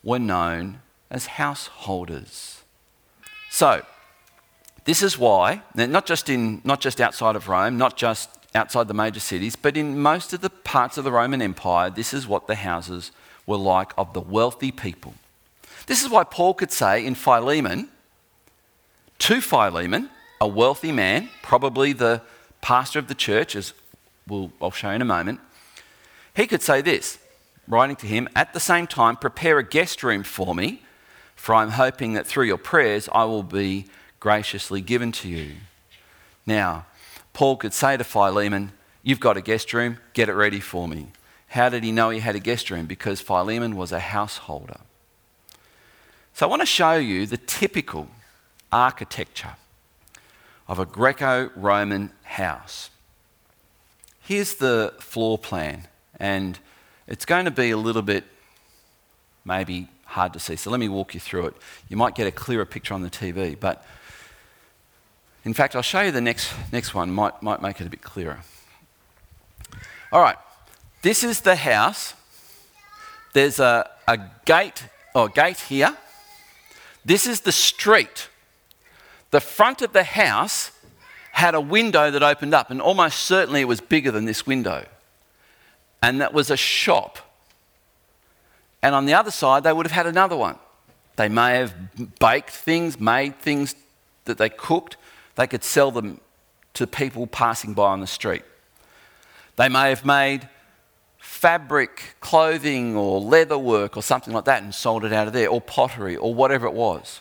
were 0.02 0.18
known 0.18 0.80
as 1.10 1.26
householders. 1.26 2.62
So, 3.50 3.84
this 4.84 5.02
is 5.02 5.18
why, 5.18 5.62
not 5.74 6.06
just, 6.06 6.28
in, 6.28 6.60
not 6.64 6.80
just 6.80 7.00
outside 7.00 7.36
of 7.36 7.48
Rome, 7.48 7.78
not 7.78 7.96
just 7.96 8.30
outside 8.54 8.88
the 8.88 8.94
major 8.94 9.20
cities, 9.20 9.56
but 9.56 9.76
in 9.76 9.98
most 9.98 10.32
of 10.32 10.40
the 10.40 10.50
parts 10.50 10.98
of 10.98 11.04
the 11.04 11.12
Roman 11.12 11.40
Empire, 11.40 11.88
this 11.88 12.12
is 12.12 12.26
what 12.26 12.46
the 12.46 12.56
houses 12.56 13.12
were 13.46 13.56
like 13.56 13.92
of 13.96 14.12
the 14.12 14.20
wealthy 14.20 14.72
people. 14.72 15.14
This 15.86 16.02
is 16.02 16.10
why 16.10 16.24
Paul 16.24 16.54
could 16.54 16.70
say 16.70 17.04
in 17.04 17.14
Philemon, 17.14 17.88
to 19.20 19.40
Philemon, 19.40 20.10
a 20.40 20.48
wealthy 20.48 20.92
man, 20.92 21.28
probably 21.42 21.92
the 21.92 22.22
pastor 22.60 22.98
of 22.98 23.08
the 23.08 23.14
church, 23.14 23.54
as 23.54 23.72
we'll, 24.26 24.50
I'll 24.60 24.70
show 24.70 24.90
in 24.90 25.02
a 25.02 25.06
moment, 25.06 25.40
he 26.34 26.46
could 26.46 26.62
say 26.62 26.80
this, 26.80 27.18
writing 27.68 27.96
to 27.96 28.06
him, 28.06 28.28
At 28.34 28.54
the 28.54 28.60
same 28.60 28.86
time, 28.86 29.16
prepare 29.16 29.58
a 29.58 29.64
guest 29.64 30.02
room 30.02 30.22
for 30.22 30.54
me, 30.54 30.82
for 31.36 31.54
I'm 31.54 31.70
hoping 31.70 32.14
that 32.14 32.26
through 32.26 32.46
your 32.46 32.58
prayers 32.58 33.08
I 33.12 33.24
will 33.24 33.42
be 33.42 33.86
graciously 34.20 34.80
given 34.80 35.12
to 35.12 35.28
you. 35.28 35.56
Now, 36.46 36.86
Paul 37.32 37.56
could 37.56 37.74
say 37.74 37.96
to 37.96 38.04
Philemon, 38.04 38.72
You've 39.02 39.20
got 39.20 39.36
a 39.36 39.40
guest 39.40 39.72
room, 39.74 39.98
get 40.12 40.28
it 40.28 40.34
ready 40.34 40.60
for 40.60 40.86
me. 40.86 41.08
How 41.48 41.68
did 41.68 41.82
he 41.82 41.90
know 41.90 42.10
he 42.10 42.20
had 42.20 42.36
a 42.36 42.40
guest 42.40 42.70
room? 42.70 42.86
Because 42.86 43.20
Philemon 43.20 43.74
was 43.74 43.90
a 43.90 43.98
householder. 43.98 44.78
So 46.34 46.46
I 46.46 46.48
want 46.48 46.62
to 46.62 46.66
show 46.66 46.94
you 46.94 47.26
the 47.26 47.36
typical 47.36 48.08
architecture 48.70 49.56
of 50.68 50.78
a 50.78 50.86
Greco 50.86 51.50
Roman 51.56 52.12
house. 52.22 52.90
Here's 54.20 54.54
the 54.54 54.94
floor 54.98 55.36
plan, 55.36 55.88
and 56.18 56.58
it's 57.06 57.24
going 57.24 57.44
to 57.44 57.50
be 57.50 57.70
a 57.70 57.76
little 57.76 58.02
bit 58.02 58.24
maybe 59.44 59.88
hard 60.04 60.32
to 60.34 60.38
see. 60.38 60.56
So 60.56 60.70
let 60.70 60.80
me 60.80 60.88
walk 60.88 61.14
you 61.14 61.20
through 61.20 61.46
it. 61.46 61.54
You 61.88 61.96
might 61.96 62.14
get 62.14 62.26
a 62.26 62.30
clearer 62.30 62.64
picture 62.64 62.94
on 62.94 63.02
the 63.02 63.10
TV, 63.10 63.58
but 63.58 63.84
in 65.44 65.54
fact, 65.54 65.74
I'll 65.74 65.82
show 65.82 66.02
you 66.02 66.12
the 66.12 66.20
next, 66.20 66.52
next 66.70 66.94
one, 66.94 67.10
might, 67.10 67.42
might 67.42 67.60
make 67.60 67.80
it 67.80 67.86
a 67.86 67.90
bit 67.90 68.02
clearer. 68.02 68.40
All 70.12 70.20
right, 70.20 70.36
this 71.02 71.24
is 71.24 71.40
the 71.40 71.56
house. 71.56 72.14
There's 73.32 73.58
a, 73.58 73.90
a 74.06 74.18
gate, 74.44 74.84
or 75.14 75.28
gate 75.28 75.58
here. 75.60 75.96
This 77.04 77.26
is 77.26 77.40
the 77.40 77.52
street. 77.52 78.28
The 79.30 79.40
front 79.40 79.82
of 79.82 79.92
the 79.92 80.04
house 80.04 80.70
had 81.32 81.54
a 81.54 81.60
window 81.60 82.10
that 82.10 82.22
opened 82.22 82.54
up, 82.54 82.70
and 82.70 82.80
almost 82.80 83.20
certainly 83.20 83.62
it 83.62 83.68
was 83.68 83.80
bigger 83.80 84.10
than 84.10 84.26
this 84.26 84.46
window. 84.46 84.84
And 86.02 86.20
that 86.20 86.34
was 86.34 86.50
a 86.50 86.56
shop. 86.56 87.18
And 88.82 88.94
on 88.94 89.06
the 89.06 89.14
other 89.14 89.30
side, 89.30 89.62
they 89.62 89.72
would 89.72 89.86
have 89.86 89.92
had 89.92 90.06
another 90.06 90.36
one. 90.36 90.58
They 91.16 91.28
may 91.28 91.56
have 91.56 92.18
baked 92.18 92.50
things, 92.50 92.98
made 92.98 93.38
things 93.38 93.76
that 94.24 94.38
they 94.38 94.48
cooked. 94.48 94.96
They 95.36 95.46
could 95.46 95.62
sell 95.62 95.90
them 95.90 96.20
to 96.74 96.86
people 96.86 97.26
passing 97.26 97.74
by 97.74 97.90
on 97.90 98.00
the 98.00 98.06
street. 98.06 98.42
They 99.56 99.68
may 99.68 99.90
have 99.90 100.04
made 100.04 100.48
fabric, 101.18 102.16
clothing, 102.20 102.96
or 102.96 103.20
leather 103.20 103.58
work 103.58 103.96
or 103.96 104.02
something 104.02 104.34
like 104.34 104.46
that 104.46 104.62
and 104.62 104.74
sold 104.74 105.04
it 105.04 105.12
out 105.12 105.26
of 105.26 105.32
there, 105.32 105.48
or 105.48 105.60
pottery, 105.60 106.16
or 106.16 106.34
whatever 106.34 106.66
it 106.66 106.72
was. 106.72 107.20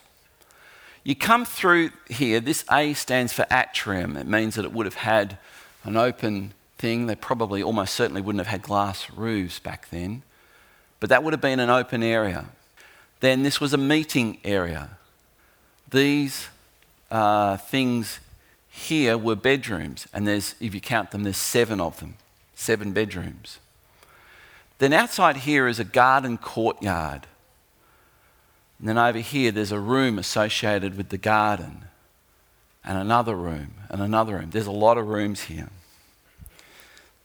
You 1.04 1.16
come 1.16 1.46
through 1.46 1.92
here, 2.10 2.40
this 2.40 2.64
A 2.72 2.94
stands 2.94 3.34
for 3.34 3.46
atrium. 3.52 4.16
It 4.18 4.28
means 4.28 4.56
that 4.56 4.66
it 4.66 4.72
would 4.72 4.86
have 4.86 4.96
had 4.96 5.38
an 5.84 5.98
open 5.98 6.54
thing. 6.82 7.06
They 7.06 7.16
probably 7.16 7.62
almost 7.62 7.94
certainly 7.94 8.22
wouldn't 8.22 8.40
have 8.40 8.52
had 8.52 8.64
glass 8.64 9.10
roofs 9.12 9.60
back 9.60 9.90
then, 9.90 10.24
but 11.00 11.10
that 11.10 11.24
would 11.24 11.32
have 11.32 11.42
been 11.42 11.60
an 11.60 11.70
open 11.70 12.02
area. 12.02 12.46
Then 13.20 13.44
this 13.44 13.62
was 13.62 13.72
a 13.72 13.78
meeting 13.78 14.40
area. 14.44 14.90
These 15.90 16.48
uh, 17.12 17.58
things 17.58 18.20
here 18.68 19.18
were 19.18 19.36
bedrooms, 19.36 20.08
and 20.14 20.28
there's, 20.28 20.56
if 20.60 20.74
you 20.74 20.82
count 20.82 21.12
them, 21.12 21.24
there's 21.24 21.38
seven 21.38 21.80
of 21.80 22.00
them, 22.00 22.16
seven 22.56 22.94
bedrooms. 22.94 23.60
Then 24.80 24.92
outside 24.92 25.38
here 25.38 25.68
is 25.68 25.80
a 25.80 25.84
garden 25.84 26.38
courtyard. 26.38 27.28
And 28.80 28.90
then 28.90 28.98
over 28.98 29.20
here, 29.20 29.52
there's 29.52 29.72
a 29.72 29.80
room 29.80 30.18
associated 30.18 30.98
with 30.98 31.10
the 31.10 31.20
garden, 31.20 31.84
and 32.84 32.98
another 32.98 33.36
room, 33.36 33.76
and 33.90 34.02
another 34.02 34.38
room. 34.38 34.50
There's 34.50 34.66
a 34.66 34.72
lot 34.72 34.98
of 34.98 35.08
rooms 35.08 35.42
here. 35.42 35.70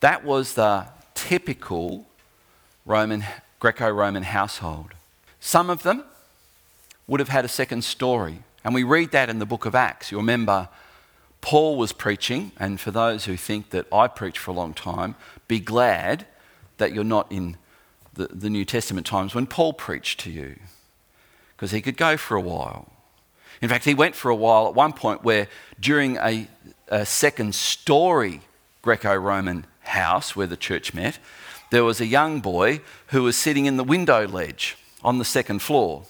That 0.00 0.24
was 0.24 0.54
the 0.54 0.86
typical 1.14 2.06
Roman, 2.84 3.24
Greco 3.58 3.90
Roman 3.90 4.22
household. 4.22 4.94
Some 5.40 5.70
of 5.70 5.82
them 5.82 6.04
would 7.06 7.20
have 7.20 7.28
had 7.28 7.44
a 7.44 7.48
second 7.48 7.82
story. 7.82 8.40
And 8.64 8.74
we 8.74 8.82
read 8.82 9.12
that 9.12 9.28
in 9.28 9.38
the 9.38 9.46
book 9.46 9.64
of 9.64 9.74
Acts. 9.74 10.10
You 10.10 10.18
remember 10.18 10.68
Paul 11.40 11.76
was 11.76 11.92
preaching, 11.92 12.50
and 12.58 12.80
for 12.80 12.90
those 12.90 13.26
who 13.26 13.36
think 13.36 13.70
that 13.70 13.86
I 13.92 14.08
preach 14.08 14.38
for 14.38 14.50
a 14.50 14.54
long 14.54 14.74
time, 14.74 15.14
be 15.46 15.60
glad 15.60 16.26
that 16.78 16.92
you're 16.92 17.04
not 17.04 17.30
in 17.30 17.56
the, 18.14 18.26
the 18.26 18.50
New 18.50 18.64
Testament 18.64 19.06
times 19.06 19.34
when 19.34 19.46
Paul 19.46 19.72
preached 19.72 20.18
to 20.20 20.30
you, 20.30 20.56
because 21.54 21.70
he 21.70 21.80
could 21.80 21.96
go 21.96 22.16
for 22.16 22.36
a 22.36 22.40
while. 22.40 22.90
In 23.62 23.68
fact, 23.68 23.84
he 23.84 23.94
went 23.94 24.14
for 24.14 24.30
a 24.30 24.34
while 24.34 24.66
at 24.66 24.74
one 24.74 24.92
point 24.92 25.22
where 25.22 25.48
during 25.78 26.16
a, 26.18 26.48
a 26.88 27.06
second 27.06 27.54
story 27.54 28.40
Greco 28.82 29.14
Roman 29.14 29.66
house 29.86 30.36
where 30.36 30.46
the 30.46 30.56
church 30.56 30.94
met, 30.94 31.18
there 31.70 31.84
was 31.84 32.00
a 32.00 32.06
young 32.06 32.40
boy 32.40 32.80
who 33.08 33.22
was 33.22 33.36
sitting 33.36 33.66
in 33.66 33.76
the 33.76 33.84
window 33.84 34.26
ledge 34.26 34.76
on 35.02 35.18
the 35.18 35.24
second 35.24 35.60
floor. 35.60 36.04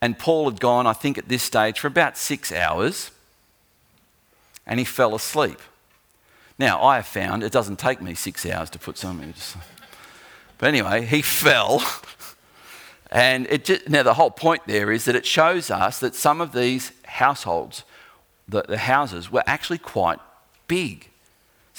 And 0.00 0.18
Paul 0.18 0.50
had 0.50 0.60
gone, 0.60 0.86
I 0.86 0.92
think, 0.92 1.18
at 1.18 1.28
this 1.28 1.42
stage 1.42 1.80
for 1.80 1.88
about 1.88 2.16
six 2.16 2.52
hours, 2.52 3.10
and 4.66 4.78
he 4.78 4.84
fell 4.84 5.14
asleep. 5.14 5.60
Now, 6.58 6.82
I 6.82 6.96
have 6.96 7.06
found 7.06 7.42
it 7.42 7.52
doesn't 7.52 7.78
take 7.78 8.00
me 8.00 8.14
six 8.14 8.46
hours 8.46 8.70
to 8.70 8.78
put 8.78 8.96
something. 8.96 9.34
But 10.58 10.68
anyway, 10.68 11.04
he 11.04 11.22
fell. 11.42 11.82
And 13.10 13.46
it 13.48 13.64
just, 13.64 13.88
now, 13.88 14.02
the 14.02 14.14
whole 14.14 14.30
point 14.30 14.62
there 14.66 14.92
is 14.92 15.04
that 15.06 15.16
it 15.16 15.26
shows 15.26 15.70
us 15.70 15.98
that 15.98 16.14
some 16.14 16.40
of 16.40 16.52
these 16.52 16.92
households, 17.04 17.82
the, 18.48 18.62
the 18.62 18.78
houses, 18.78 19.30
were 19.30 19.42
actually 19.46 19.78
quite 19.78 20.18
big. 20.68 21.09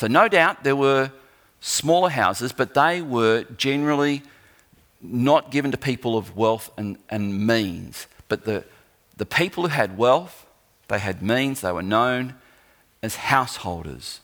So, 0.01 0.07
no 0.07 0.27
doubt 0.27 0.63
there 0.63 0.75
were 0.75 1.11
smaller 1.59 2.09
houses, 2.09 2.51
but 2.51 2.73
they 2.73 3.03
were 3.03 3.43
generally 3.55 4.23
not 4.99 5.51
given 5.51 5.69
to 5.69 5.77
people 5.77 6.17
of 6.17 6.35
wealth 6.35 6.71
and, 6.75 6.97
and 7.07 7.45
means. 7.45 8.07
But 8.27 8.43
the, 8.43 8.63
the 9.17 9.27
people 9.27 9.61
who 9.61 9.69
had 9.69 9.99
wealth, 9.99 10.47
they 10.87 10.97
had 10.97 11.21
means, 11.21 11.61
they 11.61 11.71
were 11.71 11.83
known 11.83 12.33
as 13.03 13.15
householders. 13.15 14.21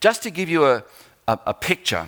Just 0.00 0.22
to 0.22 0.30
give 0.30 0.48
you 0.48 0.64
a, 0.64 0.84
a, 1.28 1.38
a 1.48 1.52
picture, 1.52 2.06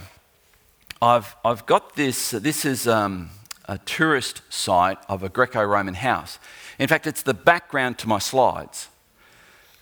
I've, 1.02 1.36
I've 1.44 1.66
got 1.66 1.96
this, 1.96 2.30
this 2.30 2.64
is 2.64 2.88
um, 2.88 3.28
a 3.68 3.76
tourist 3.76 4.40
site 4.48 4.96
of 5.06 5.22
a 5.22 5.28
Greco 5.28 5.62
Roman 5.62 5.92
house. 5.92 6.38
In 6.78 6.88
fact, 6.88 7.06
it's 7.06 7.24
the 7.24 7.34
background 7.34 7.98
to 7.98 8.08
my 8.08 8.18
slides. 8.18 8.88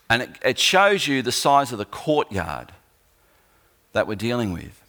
And 0.08 0.22
it, 0.22 0.30
it 0.44 0.58
shows 0.58 1.06
you 1.06 1.22
the 1.22 1.32
size 1.32 1.72
of 1.72 1.78
the 1.78 1.84
courtyard 1.84 2.72
that 3.92 4.06
we're 4.06 4.14
dealing 4.14 4.52
with. 4.52 4.80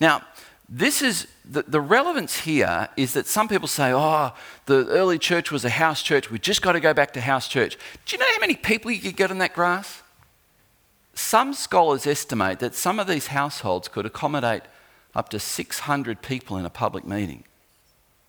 Now, 0.00 0.22
this 0.68 1.02
is 1.02 1.28
the, 1.44 1.62
the 1.62 1.80
relevance 1.80 2.40
here 2.40 2.88
is 2.96 3.12
that 3.12 3.26
some 3.26 3.46
people 3.46 3.68
say, 3.68 3.92
oh, 3.92 4.32
the 4.66 4.86
early 4.86 5.18
church 5.18 5.52
was 5.52 5.64
a 5.64 5.70
house 5.70 6.02
church. 6.02 6.30
We've 6.30 6.40
just 6.40 6.62
got 6.62 6.72
to 6.72 6.80
go 6.80 6.94
back 6.94 7.12
to 7.12 7.20
house 7.20 7.46
church. 7.46 7.76
Do 8.06 8.16
you 8.16 8.18
know 8.18 8.26
how 8.32 8.40
many 8.40 8.54
people 8.54 8.90
you 8.90 9.00
could 9.00 9.16
get 9.16 9.30
in 9.30 9.38
that 9.38 9.54
grass? 9.54 10.02
Some 11.14 11.52
scholars 11.52 12.06
estimate 12.06 12.58
that 12.60 12.74
some 12.74 12.98
of 12.98 13.06
these 13.06 13.28
households 13.28 13.88
could 13.88 14.06
accommodate 14.06 14.62
up 15.14 15.28
to 15.28 15.38
600 15.38 16.22
people 16.22 16.56
in 16.56 16.64
a 16.64 16.70
public 16.70 17.04
meeting. 17.04 17.44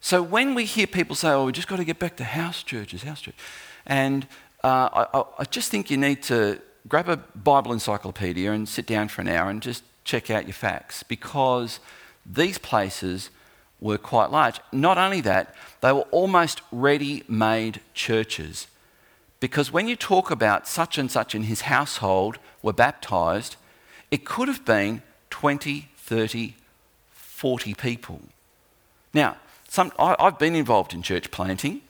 So 0.02 0.22
when 0.22 0.54
we 0.54 0.66
hear 0.66 0.86
people 0.86 1.16
say, 1.16 1.30
oh, 1.30 1.46
we've 1.46 1.56
just 1.56 1.70
got 1.70 1.78
to 1.78 1.86
get 1.86 1.98
back 1.98 2.18
to 2.18 2.26
house 2.26 2.62
churches, 2.62 3.04
house 3.04 3.22
church, 3.22 3.38
and 3.86 4.28
uh, 4.64 5.06
I, 5.14 5.24
I 5.40 5.44
just 5.46 5.70
think 5.70 5.92
you 5.92 5.98
need 5.98 6.24
to 6.24 6.60
grab 6.88 7.10
a 7.10 7.18
Bible 7.18 7.74
encyclopedia 7.74 8.52
and 8.52 8.68
sit 8.68 8.86
down 8.86 9.08
for 9.08 9.22
an 9.22 9.28
hour 9.28 9.50
and 9.50 9.62
just 9.62 9.84
check 10.04 10.30
out 10.30 10.46
your 10.46 10.54
facts 10.54 11.04
because 11.04 11.80
these 12.26 12.58
places 12.58 13.30
were 13.80 13.98
quite 13.98 14.32
large. 14.32 14.60
Not 14.72 14.98
only 14.98 15.22
that, 15.22 15.54
they 15.82 15.92
were 15.92 16.08
almost 16.12 16.62
ready 16.72 17.24
made 17.28 17.82
churches. 17.94 18.68
Because 19.40 19.74
when 19.74 19.90
you 19.90 19.98
talk 19.98 20.32
about 20.32 20.68
such 20.68 20.98
and 20.98 21.12
such 21.12 21.36
in 21.36 21.44
his 21.44 21.62
household 21.62 22.38
were 22.62 22.72
baptized, 22.72 23.58
it 24.10 24.24
could 24.24 24.48
have 24.48 24.64
been 24.64 25.02
20, 25.30 25.90
30, 25.98 26.56
40 27.12 27.74
people. 27.74 28.22
Now, 29.14 29.36
some, 29.68 29.92
I, 30.00 30.16
have 30.20 30.40
been 30.40 30.56
involved 30.56 30.94
in 30.94 31.02
church 31.02 31.30
planting, 31.32 31.82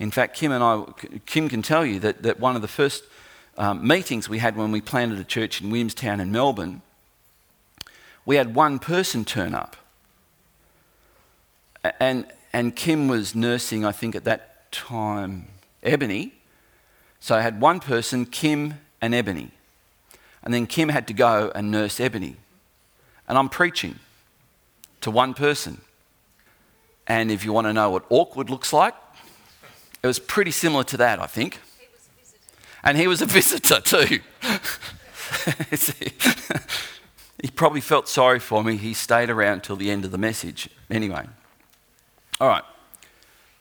In 0.00 0.10
fact, 0.10 0.34
Kim 0.34 0.50
and 0.50 0.64
I, 0.64 0.82
Kim 1.26 1.50
can 1.50 1.60
tell 1.60 1.84
you 1.84 2.00
that, 2.00 2.22
that 2.22 2.40
one 2.40 2.56
of 2.56 2.62
the 2.62 2.68
first 2.68 3.04
um, 3.58 3.86
meetings 3.86 4.30
we 4.30 4.38
had 4.38 4.56
when 4.56 4.72
we 4.72 4.80
planted 4.80 5.18
a 5.18 5.24
church 5.24 5.60
in 5.60 5.68
Williamstown 5.68 6.20
in 6.20 6.32
Melbourne, 6.32 6.80
we 8.24 8.36
had 8.36 8.54
one 8.54 8.78
person 8.78 9.26
turn 9.26 9.54
up. 9.54 9.76
And, 12.00 12.26
and 12.52 12.74
Kim 12.74 13.08
was 13.08 13.34
nursing, 13.34 13.84
I 13.84 13.92
think 13.92 14.14
at 14.16 14.24
that 14.24 14.72
time, 14.72 15.48
Ebony. 15.82 16.32
So 17.20 17.36
I 17.36 17.42
had 17.42 17.60
one 17.60 17.78
person, 17.78 18.24
Kim 18.24 18.80
and 19.02 19.14
Ebony. 19.14 19.50
And 20.42 20.54
then 20.54 20.66
Kim 20.66 20.88
had 20.88 21.06
to 21.08 21.12
go 21.12 21.52
and 21.54 21.70
nurse 21.70 22.00
Ebony. 22.00 22.36
And 23.28 23.36
I'm 23.36 23.50
preaching 23.50 23.98
to 25.02 25.10
one 25.10 25.34
person. 25.34 25.82
And 27.06 27.30
if 27.30 27.44
you 27.44 27.52
want 27.52 27.66
to 27.66 27.74
know 27.74 27.90
what 27.90 28.04
awkward 28.08 28.48
looks 28.48 28.72
like, 28.72 28.94
it 30.02 30.06
was 30.06 30.18
pretty 30.18 30.50
similar 30.50 30.84
to 30.84 30.96
that, 30.96 31.20
I 31.20 31.26
think. 31.26 31.60
And 32.82 32.96
he 32.96 33.06
was 33.06 33.20
a 33.20 33.26
visitor 33.26 33.80
too. 33.80 34.20
he 37.42 37.50
probably 37.54 37.80
felt 37.80 38.08
sorry 38.08 38.40
for 38.40 38.64
me. 38.64 38.76
He 38.76 38.94
stayed 38.94 39.28
around 39.28 39.62
till 39.62 39.76
the 39.76 39.90
end 39.90 40.04
of 40.04 40.10
the 40.10 40.18
message. 40.18 40.70
Anyway. 40.90 41.26
All 42.40 42.48
right. 42.48 42.64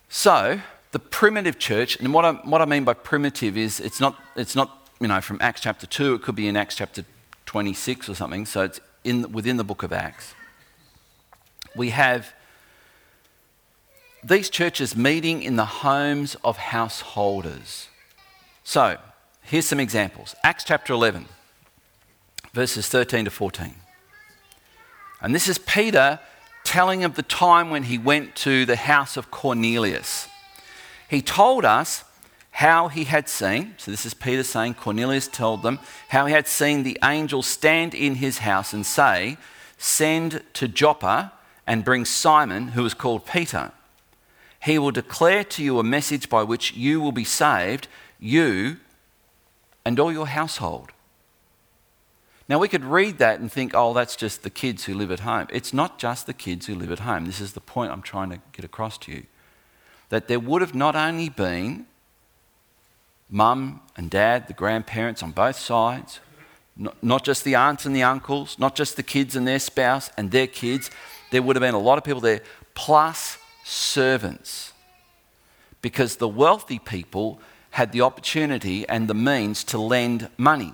So, 0.08 0.62
the 0.92 1.00
primitive 1.00 1.60
church, 1.60 2.00
and 2.00 2.14
what 2.14 2.26
I, 2.26 2.32
what 2.32 2.62
I 2.62 2.66
mean 2.66 2.84
by 2.84 2.94
primitive 2.94 3.58
is 3.58 3.80
it's 3.80 4.00
not, 4.00 4.18
it's 4.36 4.56
not, 4.56 4.90
you 5.00 5.08
know, 5.08 5.22
from 5.22 5.38
Acts 5.42 5.62
chapter 5.62 5.86
2, 5.86 6.16
it 6.16 6.22
could 6.24 6.36
be 6.36 6.48
in 6.48 6.58
Acts 6.58 6.76
chapter 6.76 7.06
26 7.46 8.10
or 8.10 8.16
something, 8.16 8.46
so 8.46 8.64
it's 8.64 8.80
in, 9.04 9.32
within 9.32 9.58
the 9.58 9.64
book 9.64 9.84
of 9.84 9.94
Acts. 9.94 10.34
We 11.76 11.92
have 11.92 12.34
these 14.24 14.50
churches 14.50 14.96
meeting 14.96 15.42
in 15.42 15.56
the 15.56 15.66
homes 15.66 16.36
of 16.44 16.58
householders. 16.58 17.88
So, 18.64 18.98
here's 19.42 19.66
some 19.66 19.80
examples 19.80 20.36
Acts 20.44 20.64
chapter 20.64 20.94
11, 20.94 21.26
verses 22.54 22.88
13 22.88 23.26
to 23.26 23.32
14. 23.32 23.76
And 25.22 25.36
this 25.36 25.48
is 25.48 25.58
Peter 25.58 26.20
telling 26.64 27.04
of 27.04 27.16
the 27.16 27.24
time 27.24 27.70
when 27.70 27.84
he 27.84 27.98
went 27.98 28.36
to 28.36 28.66
the 28.66 28.76
house 28.76 29.18
of 29.18 29.32
Cornelius. 29.32 30.28
He 31.10 31.22
told 31.22 31.66
us 31.66 32.04
how 32.52 32.90
he 32.90 33.06
had 33.06 33.28
seen, 33.30 33.74
so 33.78 33.90
this 33.90 34.06
is 34.06 34.14
Peter 34.14 34.44
saying, 34.44 34.76
Cornelius 34.76 35.28
told 35.28 35.64
them, 35.64 35.80
how 36.10 36.26
he 36.26 36.34
had 36.34 36.48
seen 36.48 36.84
the 36.84 37.00
angel 37.04 37.42
stand 37.42 37.96
in 37.96 38.16
his 38.16 38.40
house 38.40 38.74
and 38.74 38.86
say, 38.86 39.38
Send 39.78 40.44
to 40.54 40.68
Joppa 40.68 41.32
and 41.66 41.86
bring 41.86 42.04
Simon, 42.04 42.70
who 42.70 42.86
is 42.86 42.94
called 42.94 43.26
Peter. 43.26 43.72
He 44.62 44.78
will 44.78 44.92
declare 44.92 45.44
to 45.46 45.64
you 45.64 45.80
a 45.80 45.84
message 45.84 46.30
by 46.30 46.44
which 46.44 46.74
you 46.74 47.00
will 47.00 47.12
be 47.12 47.24
saved, 47.24 47.88
you 48.20 48.78
and 49.86 50.00
all 50.00 50.12
your 50.12 50.28
household. 50.28 50.92
Now, 52.50 52.58
we 52.58 52.68
could 52.68 52.84
read 52.84 53.20
that 53.20 53.40
and 53.40 53.52
think, 53.52 53.74
oh, 53.76 53.94
that's 53.94 54.16
just 54.16 54.42
the 54.42 54.50
kids 54.50 54.86
who 54.86 54.96
live 54.96 55.12
at 55.12 55.20
home. 55.22 55.48
It's 55.52 55.72
not 55.72 56.00
just 56.00 56.26
the 56.26 56.34
kids 56.34 56.66
who 56.66 56.76
live 56.76 56.92
at 56.92 57.00
home. 57.00 57.26
This 57.26 57.40
is 57.40 57.54
the 57.54 57.62
point 57.62 57.92
I'm 57.92 58.02
trying 58.02 58.32
to 58.32 58.40
get 58.54 58.66
across 58.66 58.98
to 59.00 59.12
you. 59.12 59.24
That 60.10 60.28
there 60.28 60.40
would 60.40 60.62
have 60.62 60.74
not 60.74 60.96
only 60.96 61.30
been 61.30 61.86
mum 63.30 63.82
and 63.96 64.10
dad, 64.10 64.48
the 64.48 64.54
grandparents 64.54 65.22
on 65.22 65.32
both 65.32 65.58
sides, 65.58 66.20
not, 67.02 67.24
just 67.24 67.44
the 67.44 67.56
aunts 67.56 67.86
and 67.86 67.96
the 67.96 68.04
uncles, 68.04 68.58
not 68.58 68.76
just 68.76 68.96
the 68.96 69.04
kids 69.04 69.36
and 69.36 69.48
their 69.48 69.60
spouse 69.60 70.10
and 70.18 70.32
their 70.32 70.48
kids. 70.48 70.90
There 71.30 71.42
would 71.42 71.56
have 71.56 71.62
been 71.62 71.74
a 71.76 71.80
lot 71.80 71.98
of 71.98 72.04
people 72.04 72.22
there, 72.22 72.42
plus 72.74 73.38
servants. 73.70 74.74
Because 75.82 76.18
the 76.18 76.28
wealthy 76.28 76.80
people 76.80 77.40
had 77.72 77.92
the 77.92 78.02
opportunity 78.02 78.88
and 78.90 79.08
the 79.08 79.14
means 79.14 79.64
to 79.66 79.78
lend 79.78 80.30
money. 80.38 80.74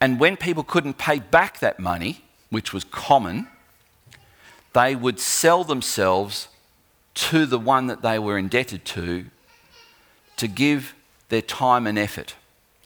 And 0.00 0.20
when 0.20 0.36
people 0.36 0.62
couldn't 0.62 0.98
pay 0.98 1.18
back 1.18 1.60
that 1.60 1.80
money, 1.80 2.24
which 2.50 2.72
was 2.72 2.84
common, 2.84 3.48
they 4.72 4.94
would 4.94 5.18
sell 5.18 5.64
themselves 5.64 6.48
to 7.14 7.46
the 7.46 7.58
one 7.58 7.86
that 7.88 8.02
they 8.02 8.18
were 8.18 8.38
indebted 8.38 8.84
to 8.84 9.26
to 10.36 10.48
give 10.48 10.94
their 11.28 11.42
time 11.42 11.86
and 11.86 11.98
effort. 11.98 12.34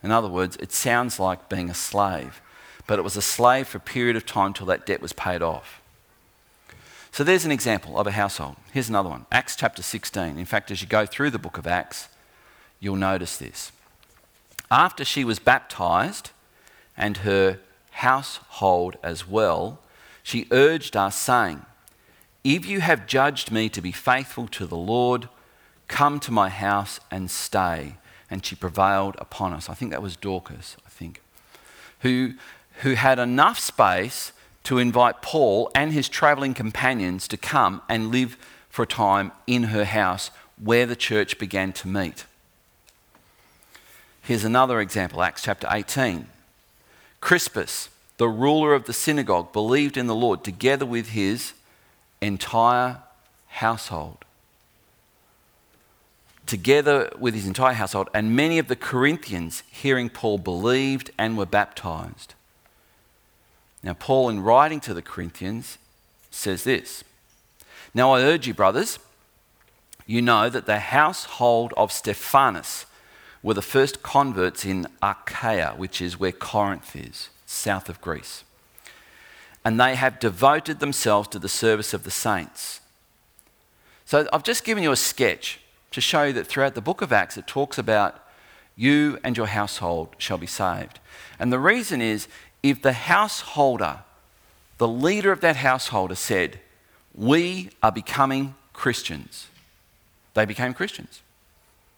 In 0.03 0.11
other 0.11 0.29
words, 0.29 0.57
it 0.57 0.73
sounds 0.73 1.21
like 1.21 1.49
being 1.49 1.71
a 1.71 1.75
slave, 1.75 2.41
but 2.87 2.99
it 2.99 3.03
was 3.03 3.17
a 3.17 3.23
slave 3.23 3.69
for 3.69 3.79
a 3.79 3.81
period 3.81 4.17
of 4.17 4.27
time 4.27 4.53
till 4.53 4.67
that 4.67 4.87
debt 4.87 5.01
was 5.01 5.13
paid 5.13 5.43
off. 5.43 5.81
So 7.15 7.23
there's 7.23 7.45
an 7.45 7.53
example 7.53 7.97
of 7.97 8.09
a 8.09 8.11
household. 8.11 8.57
Here's 8.73 8.89
another 8.89 9.09
one 9.09 9.27
Acts 9.31 9.55
chapter 9.55 9.85
16. 9.85 10.37
In 10.37 10.45
fact, 10.45 10.73
as 10.73 10.83
you 10.83 10.89
go 10.89 11.07
through 11.07 11.31
the 11.31 11.39
book 11.39 11.57
of 11.57 11.65
Acts, 11.65 12.09
you'll 12.81 12.97
notice 12.97 13.37
this. 13.37 13.71
After 14.69 15.05
she 15.05 15.23
was 15.23 15.39
baptized 15.39 16.31
and 16.97 17.19
her 17.19 17.61
household 17.93 18.97
as 19.01 19.29
well, 19.29 19.79
she 20.25 20.49
urged 20.51 20.97
us, 20.97 21.15
saying, 21.15 21.65
If 22.43 22.67
you 22.67 22.81
have 22.81 23.07
judged 23.07 23.53
me 23.53 23.69
to 23.69 23.81
be 23.81 23.93
faithful 23.93 24.49
to 24.49 24.67
the 24.67 24.75
Lord, 24.75 25.29
come 25.87 26.19
to 26.19 26.33
my 26.33 26.49
house 26.49 26.99
and 27.13 27.31
stay. 27.31 27.95
And 28.29 28.45
she 28.45 28.57
prevailed 28.57 29.15
upon 29.21 29.53
us. 29.53 29.69
I 29.69 29.75
think 29.75 29.93
that 29.93 30.03
was 30.03 30.17
Dorcas, 30.17 30.77
I 30.85 30.89
think, 30.89 31.23
who, 32.01 32.33
who 32.83 32.95
had 32.95 33.21
enough 33.21 33.61
space 33.61 34.33
to 34.65 34.79
invite 34.79 35.23
Paul 35.23 35.71
and 35.75 35.93
his 35.93 36.09
travelling 36.09 36.55
companions 36.55 37.29
to 37.29 37.37
come 37.37 37.83
and 37.89 38.11
live 38.11 38.37
for 38.69 38.83
a 38.83 38.87
time 38.87 39.31
in 39.47 39.65
her 39.65 39.85
house 39.85 40.31
where 40.63 40.87
the 40.87 40.97
church 40.97 41.39
began 41.39 41.73
to 41.75 41.89
meet. 41.89 42.25
Here's 44.23 44.45
another 44.45 44.81
example 44.81 45.23
Acts 45.23 45.43
chapter 45.43 45.69
18. 45.71 46.27
Crispus, 47.21 47.91
the 48.17 48.29
ruler 48.29 48.75
of 48.75 48.87
the 48.87 48.93
synagogue, 48.93 49.53
believed 49.53 49.97
in 49.97 50.07
the 50.07 50.15
Lord 50.15 50.43
together 50.43 50.87
with 50.87 51.11
his 51.11 51.53
entire 52.21 53.03
household. 53.49 54.25
Together 56.47 57.11
with 57.19 57.35
his 57.35 57.47
entire 57.47 57.75
household, 57.75 58.09
and 58.15 58.37
many 58.37 58.59
of 58.59 58.69
the 58.69 58.77
Corinthians, 58.77 59.63
hearing 59.71 60.09
Paul, 60.09 60.39
believed 60.39 61.11
and 61.19 61.37
were 61.37 61.47
baptized. 61.47 62.35
Now, 63.85 63.93
Paul, 63.93 64.31
in 64.31 64.43
writing 64.43 64.81
to 64.81 64.95
the 64.95 65.03
Corinthians, 65.03 65.77
says 66.31 66.65
this 66.65 67.05
Now 67.93 68.13
I 68.13 68.23
urge 68.23 68.47
you, 68.47 68.55
brothers, 68.55 68.99
you 70.07 70.23
know 70.23 70.49
that 70.49 70.65
the 70.65 70.81
household 70.81 71.75
of 71.77 71.93
Stephanas 71.93 72.87
were 73.43 73.55
the 73.55 73.63
first 73.63 74.03
converts 74.03 74.65
in 74.65 74.87
Achaia, 75.03 75.75
which 75.77 76.01
is 76.01 76.19
where 76.19 76.33
Corinth 76.33 76.97
is, 76.97 77.29
south 77.45 77.91
of 77.91 78.01
Greece. 78.01 78.43
And 79.67 79.79
they 79.79 79.97
have 79.97 80.19
devoted 80.19 80.81
themselves 80.81 81.29
to 81.29 81.39
the 81.39 81.49
service 81.49 81.93
of 81.93 82.05
the 82.05 82.11
saints. 82.11 82.81
So 84.07 84.27
I've 84.33 84.43
just 84.43 84.65
given 84.65 84.83
you 84.83 84.93
a 84.93 84.97
sketch 84.97 85.61
to 85.91 86.01
show 86.01 86.25
you 86.25 86.33
that 86.35 86.47
throughout 86.47 86.75
the 86.75 86.81
book 86.81 87.03
of 87.03 87.13
Acts 87.13 87.37
it 87.37 87.47
talks 87.47 87.77
about 87.77 88.19
you 88.77 89.19
and 89.23 89.37
your 89.37 89.47
household 89.47 90.09
shall 90.19 90.39
be 90.39 90.47
saved. 90.47 91.01
And 91.39 91.53
the 91.53 91.59
reason 91.59 92.01
is 92.01 92.29
if 92.65 92.81
the 92.81 92.95
householder, 92.95 93.99
the 94.79 94.89
leader 94.89 95.31
of 95.31 95.43
that 95.43 95.57
householder 95.57 96.15
said, 96.15 96.59
We 97.15 97.69
are 97.83 97.93
becoming 97.93 98.55
Christians, 98.73 99.49
they 100.33 100.47
became 100.47 100.73
Christians 100.73 101.21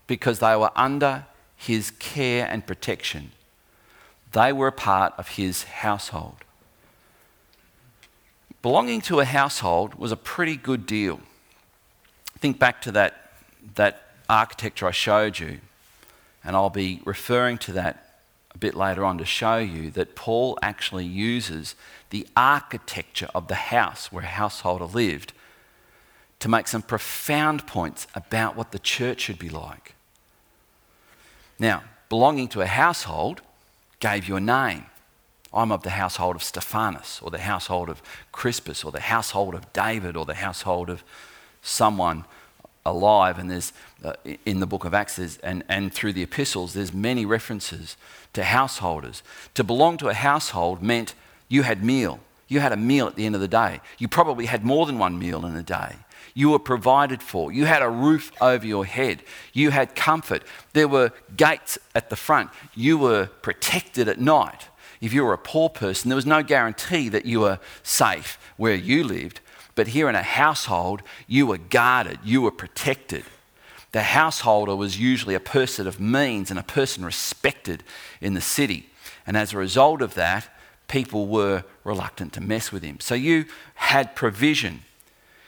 because 0.09 0.41
they 0.41 0.57
were 0.57 0.73
under 0.77 1.25
his 1.57 1.93
care 1.93 2.47
and 2.51 2.67
protection. 2.67 3.31
They 4.33 4.53
were 4.53 4.67
a 4.67 4.73
part 4.73 5.15
of 5.17 5.29
his 5.29 5.63
household. 5.63 6.45
Belonging 8.61 9.01
to 9.03 9.21
a 9.21 9.25
household 9.25 9.95
was 9.95 10.13
a 10.13 10.17
pretty 10.17 10.57
good 10.57 10.85
deal. 10.85 11.21
Think 12.39 12.59
back 12.59 12.83
to 12.83 12.93
that, 12.93 13.31
that 13.77 14.11
architecture 14.29 14.89
I 14.89 14.91
showed 14.91 15.39
you, 15.39 15.61
and 16.45 16.57
I'll 16.57 16.71
be 16.71 17.01
referring 17.05 17.59
to 17.59 17.73
that 17.73 18.06
a 18.57 18.59
bit 18.59 18.75
later 18.75 19.05
on 19.05 19.19
to 19.19 19.25
show 19.27 19.59
you 19.59 19.91
that 19.91 20.17
Paul 20.17 20.59
actually 20.63 21.05
uses 21.05 21.75
the 22.09 22.27
architecture 22.35 23.29
of 23.35 23.49
the 23.49 23.55
house 23.55 24.11
where 24.11 24.25
a 24.25 24.29
householder 24.29 24.87
lived 24.87 25.35
to 26.41 26.49
make 26.49 26.67
some 26.67 26.81
profound 26.81 27.67
points 27.67 28.07
about 28.15 28.57
what 28.57 28.73
the 28.73 28.79
church 28.79 29.21
should 29.21 29.39
be 29.39 29.51
like. 29.51 29.95
Now, 31.59 31.85
belonging 32.09 32.49
to 32.49 32.63
a 32.63 32.67
household 32.67 33.43
gave 34.01 34.27
you 34.27 34.37
a 34.37 34.41
name. 34.41 34.87
I'm 35.53 35.71
of 35.71 35.83
the 35.83 35.91
household 35.91 36.35
of 36.35 36.43
Stephanas, 36.43 37.21
or 37.23 37.31
the 37.31 37.39
household 37.39 37.91
of 37.91 38.03
Crispus, 38.33 38.85
or 38.85 38.91
the 38.91 39.01
household 39.01 39.55
of 39.55 39.71
David, 39.75 40.17
or 40.17 40.25
the 40.25 40.35
household 40.35 40.89
of 40.89 41.05
someone 41.61 42.25
alive. 42.87 43.39
And 43.39 43.51
there's 43.51 43.73
uh, 44.03 44.15
in 44.45 44.61
the 44.61 44.67
book 44.67 44.85
of 44.85 44.95
Acts 44.95 45.19
and, 45.43 45.65
and 45.69 45.93
through 45.93 46.13
the 46.13 46.23
epistles, 46.23 46.73
there's 46.73 46.95
many 46.95 47.27
references 47.27 47.97
to 48.33 48.45
householders. 48.45 49.23
To 49.55 49.65
belong 49.65 49.97
to 49.99 50.09
a 50.09 50.15
household 50.15 50.83
meant 50.83 51.15
you 51.49 51.63
had 51.63 51.85
meal. 51.85 52.21
You 52.49 52.61
had 52.61 52.73
a 52.73 52.77
meal 52.77 53.07
at 53.07 53.17
the 53.17 53.27
end 53.27 53.35
of 53.35 53.41
the 53.41 53.49
day. 53.49 53.81
You 53.99 54.09
probably 54.09 54.47
had 54.47 54.65
more 54.65 54.87
than 54.87 54.99
one 54.99 55.19
meal 55.19 55.45
in 55.45 55.57
a 55.57 55.63
day. 55.63 55.97
You 56.35 56.51
were 56.51 56.59
provided 56.59 57.23
for. 57.23 57.51
You 57.51 57.65
had 57.65 57.83
a 57.83 57.89
roof 57.89 58.31
over 58.41 58.67
your 58.67 58.85
head. 58.85 59.23
You 59.53 59.71
had 59.71 59.97
comfort. 59.97 60.43
There 60.75 60.87
were 60.87 61.13
gates 61.37 61.79
at 61.95 62.11
the 62.11 62.17
front. 62.17 62.51
You 62.75 62.99
were 62.99 63.27
protected 63.41 64.07
at 64.07 64.21
night. 64.21 64.69
If 65.01 65.13
you 65.13 65.25
were 65.25 65.33
a 65.33 65.39
poor 65.39 65.69
person, 65.69 66.09
there 66.09 66.17
was 66.17 66.27
no 66.27 66.43
guarantee 66.43 67.09
that 67.09 67.27
you 67.27 67.41
were 67.41 67.59
safe 67.83 68.39
where 68.57 68.75
you 68.75 69.03
lived. 69.05 69.41
But 69.77 69.89
here 69.89 70.09
in 70.09 70.17
a 70.17 70.23
household, 70.23 71.03
you 71.29 71.47
were 71.47 71.59
guarded, 71.59 72.19
you 72.25 72.43
were 72.43 72.51
protected. 72.51 73.25
The 73.93 74.03
householder 74.03 74.75
was 74.75 74.99
usually 74.99 75.37
a 75.37 75.41
person 75.41 75.87
of 75.87 76.01
means 76.01 76.51
and 76.51 76.59
a 76.59 76.65
person 76.65 77.05
respected 77.05 77.85
in 78.21 78.35
the 78.35 78.41
city. 78.41 78.89
And 79.27 79.37
as 79.37 79.53
a 79.53 79.59
result 79.59 80.03
of 80.03 80.15
that, 80.15 80.49
people 80.89 81.27
were 81.27 81.65
reluctant 81.85 82.33
to 82.33 82.41
mess 82.41 82.73
with 82.73 82.83
him. 82.83 83.01
So 83.01 83.15
you 83.15 83.45
had 83.75 84.17
provision, 84.17 84.81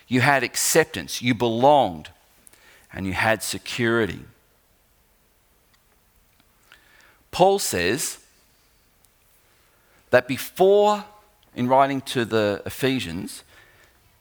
you 0.06 0.20
had 0.20 0.42
acceptance, 0.42 1.22
you 1.22 1.34
belonged, 1.34 2.10
and 2.92 3.06
you 3.06 3.14
had 3.14 3.42
security. 3.42 4.20
Paul 7.30 7.58
says 7.58 8.18
that 10.10 10.28
before, 10.28 11.04
in 11.54 11.68
writing 11.68 12.00
to 12.02 12.24
the 12.24 12.62
Ephesians, 12.66 13.42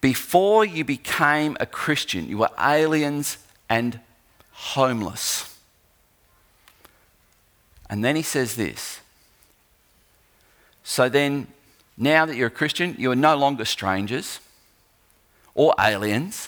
before 0.02 0.64
you 0.64 0.84
became 0.84 1.58
a 1.60 1.66
Christian, 1.66 2.28
you 2.28 2.38
were 2.38 2.52
aliens 2.60 3.38
and 3.70 4.00
homeless. 4.52 5.58
And 7.90 8.04
then 8.04 8.16
he 8.16 8.22
says 8.22 8.56
this 8.56 9.02
so 10.88 11.10
then, 11.10 11.48
now 11.98 12.26
that 12.26 12.38
you're 12.38 12.48
a 12.48 12.50
Christian, 12.50 12.96
you 12.98 13.12
are 13.12 13.16
no 13.16 13.36
longer 13.36 13.66
strangers 13.66 14.40
or 15.54 15.76
aliens. 15.78 16.48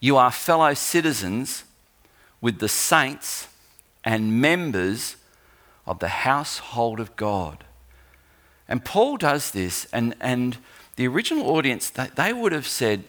You 0.00 0.16
are 0.16 0.32
fellow 0.32 0.72
citizens 0.72 1.64
with 2.40 2.58
the 2.58 2.68
saints 2.68 3.48
and 4.02 4.40
members 4.40 5.16
of 5.86 5.98
the 5.98 6.08
household 6.08 7.00
of 7.00 7.14
God. 7.16 7.64
And 8.66 8.82
Paul 8.82 9.18
does 9.18 9.50
this, 9.50 9.86
and, 9.92 10.14
and 10.18 10.56
the 10.98 11.06
original 11.06 11.48
audience, 11.50 11.90
they, 11.90 12.32
would 12.32 12.50
have 12.50 12.66
said, 12.66 13.04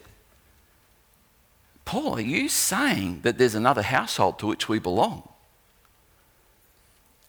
Paul, 1.86 2.18
are 2.18 2.22
you 2.22 2.48
saying 2.48 3.22
that 3.24 3.40
there's 3.40 3.56
another 3.56 3.82
household 3.82 4.38
to 4.40 4.46
which 4.46 4.70
we 4.70 4.78
belong? 4.78 5.28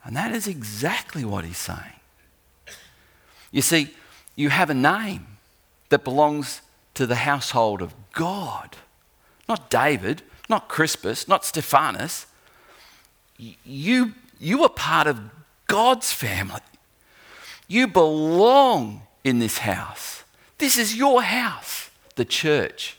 And 0.04 0.14
that 0.14 0.32
is 0.32 0.46
exactly 0.46 1.24
what 1.24 1.46
he's 1.46 1.56
saying. 1.56 2.00
You 3.50 3.62
see, 3.62 3.94
you 4.36 4.50
have 4.50 4.68
a 4.68 4.74
name 4.74 5.38
that 5.88 6.04
belongs 6.04 6.60
to 6.92 7.06
the 7.06 7.16
household 7.16 7.80
of 7.80 7.94
God. 8.12 8.76
Not 9.48 9.70
David, 9.70 10.20
not 10.50 10.68
Crispus, 10.68 11.26
not 11.26 11.42
Stephanas. 11.42 12.26
You, 13.38 14.12
you 14.38 14.62
are 14.62 14.68
part 14.68 15.06
of 15.06 15.20
God's 15.68 16.12
family. 16.12 16.60
You 17.66 17.86
belong 17.86 19.00
in 19.24 19.38
this 19.38 19.56
house. 19.56 20.19
This 20.60 20.76
is 20.76 20.94
your 20.94 21.22
house, 21.22 21.90
the 22.16 22.24
church. 22.26 22.98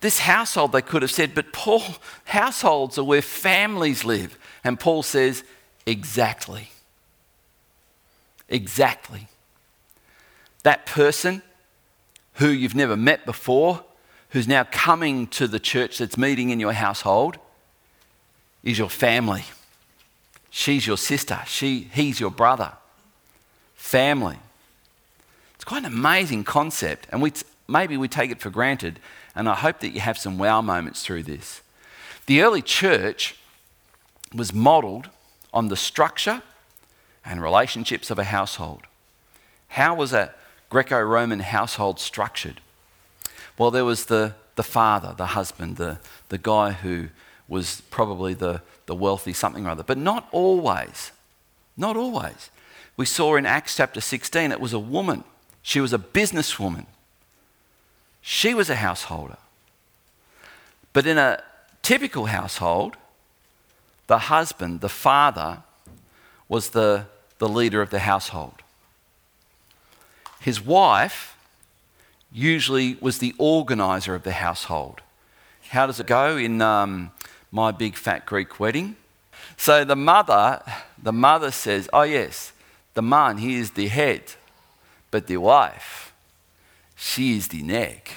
This 0.00 0.20
household, 0.20 0.70
they 0.70 0.80
could 0.80 1.02
have 1.02 1.10
said, 1.10 1.34
but 1.34 1.52
Paul, 1.52 1.82
households 2.24 2.98
are 2.98 3.04
where 3.04 3.20
families 3.20 4.04
live. 4.04 4.38
And 4.62 4.78
Paul 4.78 5.02
says, 5.02 5.42
exactly. 5.86 6.70
Exactly. 8.48 9.26
That 10.62 10.86
person 10.86 11.42
who 12.34 12.48
you've 12.50 12.76
never 12.76 12.96
met 12.96 13.26
before, 13.26 13.82
who's 14.30 14.46
now 14.46 14.68
coming 14.70 15.26
to 15.28 15.48
the 15.48 15.58
church 15.58 15.98
that's 15.98 16.16
meeting 16.16 16.50
in 16.50 16.60
your 16.60 16.72
household, 16.72 17.38
is 18.62 18.78
your 18.78 18.88
family. 18.88 19.44
She's 20.50 20.86
your 20.86 20.96
sister. 20.96 21.40
She, 21.46 21.88
he's 21.92 22.20
your 22.20 22.30
brother. 22.30 22.74
Family. 23.74 24.38
Quite 25.68 25.84
an 25.84 25.92
amazing 25.92 26.44
concept, 26.44 27.06
and 27.10 27.20
we, 27.20 27.30
maybe 27.68 27.98
we 27.98 28.08
take 28.08 28.30
it 28.30 28.40
for 28.40 28.48
granted, 28.48 28.98
and 29.34 29.46
I 29.50 29.54
hope 29.54 29.80
that 29.80 29.90
you 29.90 30.00
have 30.00 30.16
some 30.16 30.38
wow 30.38 30.62
moments 30.62 31.04
through 31.04 31.24
this. 31.24 31.60
The 32.24 32.40
early 32.40 32.62
church 32.62 33.36
was 34.34 34.54
modeled 34.54 35.10
on 35.52 35.68
the 35.68 35.76
structure 35.76 36.40
and 37.22 37.42
relationships 37.42 38.10
of 38.10 38.18
a 38.18 38.24
household. 38.24 38.84
How 39.68 39.94
was 39.94 40.14
a 40.14 40.32
Greco 40.70 41.02
Roman 41.02 41.40
household 41.40 42.00
structured? 42.00 42.62
Well, 43.58 43.70
there 43.70 43.84
was 43.84 44.06
the, 44.06 44.36
the 44.56 44.62
father, 44.62 45.12
the 45.14 45.26
husband, 45.26 45.76
the, 45.76 45.98
the 46.30 46.38
guy 46.38 46.72
who 46.72 47.08
was 47.46 47.82
probably 47.90 48.32
the, 48.32 48.62
the 48.86 48.94
wealthy 48.94 49.34
something 49.34 49.66
or 49.66 49.68
other, 49.68 49.82
but 49.82 49.98
not 49.98 50.28
always. 50.32 51.12
Not 51.76 51.94
always. 51.94 52.48
We 52.96 53.04
saw 53.04 53.36
in 53.36 53.44
Acts 53.44 53.76
chapter 53.76 54.00
16, 54.00 54.50
it 54.50 54.60
was 54.60 54.72
a 54.72 54.78
woman. 54.78 55.24
She 55.62 55.80
was 55.80 55.92
a 55.92 55.98
businesswoman. 55.98 56.86
She 58.20 58.54
was 58.54 58.70
a 58.70 58.76
householder. 58.76 59.38
But 60.92 61.06
in 61.06 61.18
a 61.18 61.42
typical 61.82 62.26
household, 62.26 62.96
the 64.06 64.18
husband, 64.18 64.80
the 64.80 64.88
father, 64.88 65.62
was 66.48 66.70
the 66.70 67.06
the 67.38 67.48
leader 67.48 67.80
of 67.80 67.90
the 67.90 68.00
household. 68.00 68.62
His 70.40 70.60
wife 70.60 71.36
usually 72.32 72.96
was 73.00 73.18
the 73.18 73.34
organizer 73.38 74.14
of 74.14 74.22
the 74.22 74.32
household. 74.32 75.00
How 75.70 75.86
does 75.86 76.00
it 76.00 76.06
go 76.06 76.36
in 76.36 76.60
um, 76.60 77.10
my 77.50 77.70
big 77.70 77.96
fat 77.96 78.26
Greek 78.26 78.60
wedding? 78.60 78.96
So 79.56 79.84
the 79.84 79.96
mother, 79.96 80.62
the 81.02 81.12
mother 81.12 81.50
says, 81.50 81.88
"Oh 81.92 82.02
yes, 82.02 82.52
the 82.94 83.02
man 83.02 83.38
he 83.38 83.56
is 83.56 83.72
the 83.72 83.88
head, 83.88 84.22
but 85.10 85.26
the 85.26 85.36
wife, 85.36 86.12
she 86.96 87.36
is 87.36 87.48
the 87.48 87.62
neck." 87.62 88.12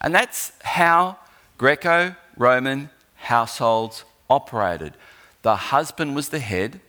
and 0.00 0.14
that's 0.14 0.52
how 0.62 1.18
Greco-Roman 1.58 2.90
households 3.16 4.04
operated. 4.30 4.94
The 5.42 5.56
husband 5.56 6.14
was 6.14 6.28
the 6.28 6.38
head, 6.38 6.80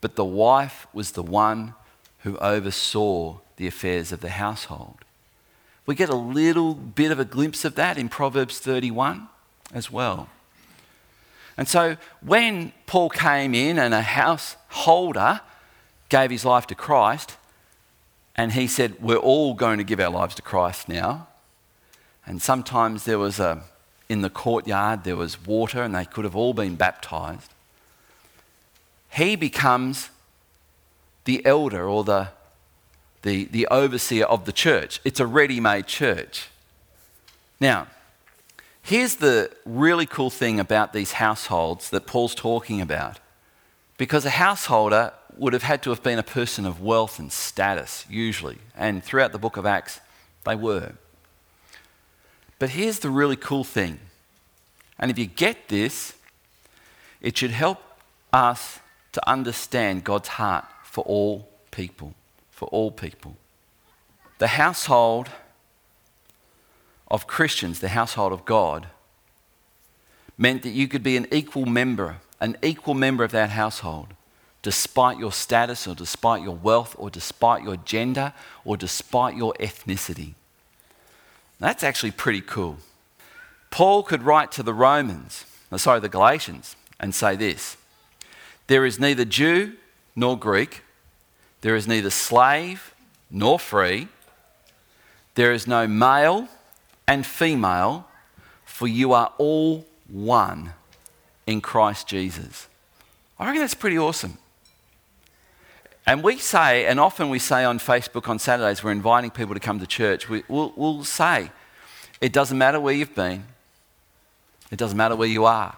but 0.00 0.16
the 0.16 0.24
wife 0.24 0.86
was 0.92 1.12
the 1.12 1.22
one 1.22 1.74
who 2.20 2.36
oversaw 2.38 3.38
the 3.56 3.66
affairs 3.66 4.12
of 4.12 4.20
the 4.20 4.30
household. 4.30 5.04
We 5.86 5.94
get 5.94 6.08
a 6.08 6.14
little 6.14 6.74
bit 6.74 7.10
of 7.10 7.18
a 7.18 7.24
glimpse 7.24 7.64
of 7.64 7.74
that 7.74 7.98
in 7.98 8.08
Proverbs 8.08 8.58
31 8.58 9.28
as 9.72 9.90
well. 9.90 10.28
And 11.56 11.66
so 11.68 11.96
when 12.20 12.72
Paul 12.86 13.10
came 13.10 13.54
in 13.54 13.78
and 13.78 13.92
a 13.92 14.02
householder 14.02 15.40
gave 16.10 16.30
his 16.30 16.44
life 16.44 16.66
to 16.66 16.74
Christ, 16.74 17.36
and 18.36 18.52
he 18.52 18.66
said, 18.66 19.00
We're 19.00 19.16
all 19.16 19.54
going 19.54 19.78
to 19.78 19.84
give 19.84 19.98
our 19.98 20.10
lives 20.10 20.34
to 20.34 20.42
Christ 20.42 20.88
now. 20.88 21.28
And 22.26 22.42
sometimes 22.42 23.04
there 23.04 23.18
was 23.18 23.40
a 23.40 23.64
in 24.10 24.22
the 24.22 24.28
courtyard, 24.28 25.04
there 25.04 25.14
was 25.14 25.46
water, 25.46 25.84
and 25.84 25.94
they 25.94 26.04
could 26.04 26.24
have 26.24 26.34
all 26.34 26.52
been 26.52 26.74
baptized. 26.74 27.54
He 29.08 29.36
becomes 29.36 30.10
the 31.26 31.46
elder 31.46 31.88
or 31.88 32.02
the, 32.02 32.30
the, 33.22 33.44
the 33.44 33.68
overseer 33.68 34.24
of 34.24 34.46
the 34.46 34.52
church. 34.52 35.00
It's 35.04 35.20
a 35.20 35.26
ready 35.26 35.60
made 35.60 35.86
church. 35.86 36.48
Now, 37.60 37.86
here's 38.82 39.14
the 39.14 39.52
really 39.64 40.06
cool 40.06 40.30
thing 40.30 40.58
about 40.58 40.92
these 40.92 41.12
households 41.12 41.90
that 41.90 42.08
Paul's 42.08 42.34
talking 42.34 42.80
about. 42.80 43.20
Because 43.96 44.24
a 44.24 44.30
householder 44.30 45.12
would 45.36 45.52
have 45.52 45.62
had 45.62 45.82
to 45.82 45.90
have 45.90 46.02
been 46.02 46.18
a 46.18 46.22
person 46.22 46.66
of 46.66 46.80
wealth 46.80 47.18
and 47.18 47.32
status, 47.32 48.04
usually. 48.08 48.58
And 48.76 49.02
throughout 49.02 49.32
the 49.32 49.38
book 49.38 49.56
of 49.56 49.66
Acts, 49.66 50.00
they 50.44 50.54
were. 50.54 50.92
But 52.58 52.70
here's 52.70 52.98
the 52.98 53.10
really 53.10 53.36
cool 53.36 53.64
thing. 53.64 53.98
And 54.98 55.10
if 55.10 55.18
you 55.18 55.26
get 55.26 55.68
this, 55.68 56.14
it 57.20 57.36
should 57.36 57.50
help 57.50 57.78
us 58.32 58.80
to 59.12 59.28
understand 59.28 60.04
God's 60.04 60.28
heart 60.28 60.66
for 60.84 61.04
all 61.04 61.48
people. 61.70 62.14
For 62.50 62.68
all 62.68 62.90
people. 62.90 63.36
The 64.38 64.48
household 64.48 65.28
of 67.08 67.26
Christians, 67.26 67.80
the 67.80 67.88
household 67.88 68.32
of 68.32 68.44
God, 68.44 68.88
meant 70.38 70.62
that 70.62 70.70
you 70.70 70.88
could 70.88 71.02
be 71.02 71.16
an 71.16 71.26
equal 71.30 71.66
member, 71.66 72.18
an 72.40 72.56
equal 72.62 72.94
member 72.94 73.24
of 73.24 73.32
that 73.32 73.50
household, 73.50 74.08
despite 74.62 75.18
your 75.18 75.32
status 75.32 75.86
or 75.86 75.94
despite 75.94 76.42
your 76.42 76.54
wealth 76.54 76.94
or 76.98 77.10
despite 77.10 77.62
your 77.62 77.76
gender 77.76 78.32
or 78.64 78.76
despite 78.76 79.36
your 79.36 79.54
ethnicity. 79.54 80.34
That's 81.58 81.82
actually 81.82 82.10
pretty 82.12 82.40
cool. 82.40 82.78
Paul 83.70 84.02
could 84.02 84.22
write 84.22 84.50
to 84.52 84.62
the 84.62 84.74
Romans, 84.74 85.44
sorry, 85.76 86.00
the 86.00 86.08
Galatians, 86.08 86.76
and 86.98 87.14
say 87.14 87.36
this 87.36 87.76
There 88.66 88.84
is 88.84 88.98
neither 88.98 89.24
Jew 89.24 89.74
nor 90.16 90.38
Greek, 90.38 90.82
there 91.60 91.76
is 91.76 91.86
neither 91.86 92.10
slave 92.10 92.94
nor 93.30 93.58
free. 93.58 94.08
There 95.34 95.52
is 95.52 95.66
no 95.66 95.86
male 95.86 96.48
and 97.06 97.24
female, 97.24 98.06
for 98.64 98.88
you 98.88 99.12
are 99.12 99.32
all 99.38 99.86
one 100.08 100.72
in 101.46 101.60
Christ 101.60 102.08
Jesus. 102.08 102.66
I 103.38 103.46
reckon 103.46 103.60
that's 103.60 103.74
pretty 103.74 103.98
awesome. 103.98 104.38
And 106.06 106.22
we 106.22 106.38
say, 106.38 106.86
and 106.86 106.98
often 106.98 107.30
we 107.30 107.38
say 107.38 107.64
on 107.64 107.78
Facebook 107.78 108.28
on 108.28 108.38
Saturdays, 108.38 108.82
we're 108.82 108.92
inviting 108.92 109.30
people 109.30 109.54
to 109.54 109.60
come 109.60 109.78
to 109.78 109.86
church. 109.86 110.28
We, 110.28 110.42
will 110.48 110.72
we'll 110.76 111.04
say, 111.04 111.50
it 112.20 112.32
doesn't 112.32 112.56
matter 112.56 112.80
where 112.80 112.94
you've 112.94 113.14
been, 113.14 113.44
it 114.70 114.78
doesn't 114.78 114.96
matter 114.96 115.16
where 115.16 115.28
you 115.28 115.44
are, 115.44 115.76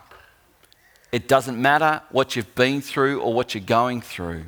it 1.10 1.28
doesn't 1.28 1.60
matter 1.60 2.02
what 2.10 2.36
you've 2.36 2.54
been 2.54 2.80
through 2.80 3.20
or 3.20 3.34
what 3.34 3.54
you're 3.54 3.64
going 3.64 4.00
through, 4.00 4.44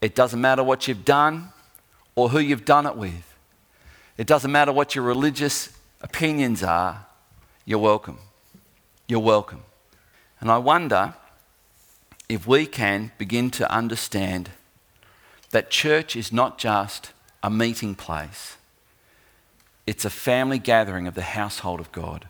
it 0.00 0.14
doesn't 0.14 0.40
matter 0.40 0.62
what 0.62 0.86
you've 0.86 1.04
done 1.04 1.48
or 2.14 2.28
who 2.28 2.38
you've 2.38 2.64
done 2.64 2.86
it 2.86 2.96
with, 2.96 3.34
it 4.16 4.26
doesn't 4.26 4.52
matter 4.52 4.72
what 4.72 4.94
your 4.94 5.04
religious 5.04 5.76
opinions 6.00 6.62
are, 6.62 7.06
you're 7.64 7.78
welcome. 7.78 8.18
You're 9.06 9.20
welcome. 9.20 9.62
And 10.40 10.50
I 10.50 10.58
wonder 10.58 11.14
if 12.28 12.46
we 12.46 12.66
can 12.66 13.12
begin 13.18 13.50
to 13.50 13.70
understand 13.70 14.50
that 15.50 15.70
church 15.70 16.16
is 16.16 16.32
not 16.32 16.58
just 16.58 17.12
a 17.42 17.50
meeting 17.50 17.94
place, 17.94 18.56
it's 19.86 20.04
a 20.04 20.10
family 20.10 20.58
gathering 20.58 21.06
of 21.06 21.14
the 21.14 21.22
household 21.22 21.80
of 21.80 21.92
God. 21.92 22.26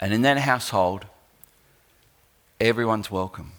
And 0.00 0.12
in 0.12 0.22
that 0.22 0.38
household, 0.38 1.06
everyone's 2.60 3.10
welcome. 3.10 3.52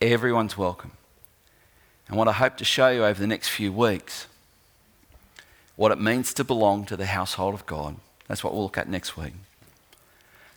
Everyone's 0.00 0.56
welcome. 0.56 0.92
And 2.08 2.16
what 2.16 2.28
I 2.28 2.32
hope 2.32 2.56
to 2.58 2.64
show 2.64 2.88
you 2.88 3.04
over 3.04 3.20
the 3.20 3.26
next 3.26 3.48
few 3.48 3.72
weeks, 3.72 4.26
what 5.76 5.92
it 5.92 6.00
means 6.00 6.34
to 6.34 6.44
belong 6.44 6.84
to 6.86 6.96
the 6.96 7.06
household 7.06 7.54
of 7.54 7.66
God. 7.66 7.96
That's 8.26 8.42
what 8.42 8.54
we'll 8.54 8.62
look 8.62 8.78
at 8.78 8.88
next 8.88 9.16
week. 9.16 9.34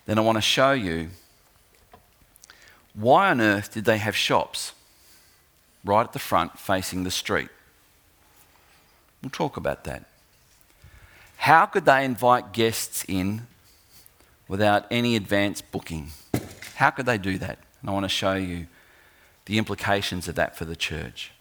Then 0.06 0.18
I 0.18 0.22
want 0.22 0.36
to 0.36 0.42
show 0.42 0.72
you 0.72 1.10
why 2.96 3.30
on 3.30 3.40
earth 3.42 3.74
did 3.74 3.84
they 3.84 3.98
have 3.98 4.16
shops 4.16 4.72
right 5.84 6.04
at 6.04 6.12
the 6.14 6.18
front 6.18 6.58
facing 6.58 7.04
the 7.04 7.10
street? 7.10 7.50
We'll 9.22 9.30
talk 9.30 9.56
about 9.56 9.84
that. 9.84 10.04
How 11.36 11.66
could 11.66 11.84
they 11.84 12.04
invite 12.04 12.52
guests 12.52 13.04
in 13.06 13.46
without 14.48 14.86
any 14.90 15.14
advance 15.14 15.60
booking? 15.60 16.08
How 16.76 16.90
could 16.90 17.04
they 17.04 17.18
do 17.18 17.36
that? 17.38 17.58
And 17.80 17.90
I 17.90 17.92
want 17.92 18.04
to 18.04 18.08
show 18.08 18.34
you 18.34 18.66
the 19.44 19.58
implications 19.58 20.26
of 20.26 20.34
that 20.36 20.56
for 20.56 20.64
the 20.64 20.74
church. 20.74 21.32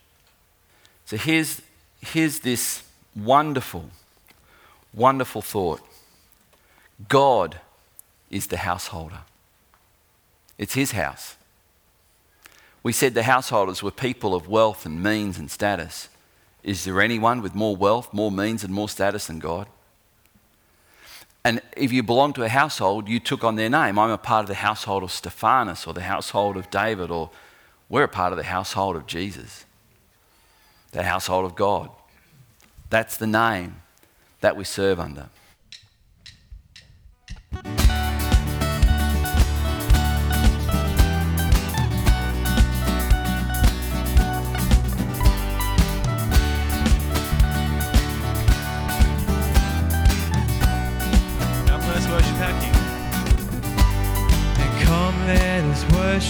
So 1.06 1.16
here's, 1.16 1.62
here's 2.02 2.40
this 2.40 2.84
wonderful, 3.16 3.90
wonderful 4.94 5.42
thought 5.42 5.82
God 7.08 7.60
is 8.30 8.48
the 8.48 8.58
householder, 8.58 9.20
it's 10.58 10.74
his 10.74 10.92
house. 10.92 11.38
We 12.86 12.92
said 12.92 13.16
the 13.16 13.24
householders 13.24 13.82
were 13.82 13.90
people 13.90 14.36
of 14.36 14.48
wealth 14.48 14.86
and 14.86 15.02
means 15.02 15.40
and 15.40 15.50
status. 15.50 16.08
Is 16.62 16.84
there 16.84 17.02
anyone 17.02 17.42
with 17.42 17.56
more 17.56 17.76
wealth, 17.76 18.14
more 18.14 18.32
means, 18.32 18.64
and 18.64 18.72
more 18.72 18.88
status 18.88 19.26
than 19.26 19.40
God? 19.40 19.66
And 21.44 21.64
if 21.76 21.92
you 21.92 22.04
belong 22.04 22.34
to 22.34 22.44
a 22.44 22.48
household, 22.48 23.10
you 23.10 23.20
took 23.20 23.44
on 23.44 23.56
their 23.56 23.72
name. 23.72 23.98
I'm 23.98 24.12
a 24.12 24.20
part 24.20 24.44
of 24.44 24.50
the 24.50 24.54
household 24.54 25.02
of 25.02 25.12
Stephanas 25.12 25.88
or 25.88 25.96
the 25.96 26.04
household 26.04 26.58
of 26.58 26.70
David, 26.70 27.10
or 27.10 27.32
we're 27.90 28.04
a 28.04 28.08
part 28.08 28.32
of 28.32 28.38
the 28.38 28.44
household 28.44 28.96
of 28.96 29.08
Jesus, 29.08 29.66
the 30.92 31.02
household 31.02 31.46
of 31.46 31.56
God. 31.56 31.90
That's 32.92 33.18
the 33.18 33.26
name 33.26 33.78
that 34.42 34.56
we 34.56 34.64
serve 34.64 35.00
under. 35.00 35.30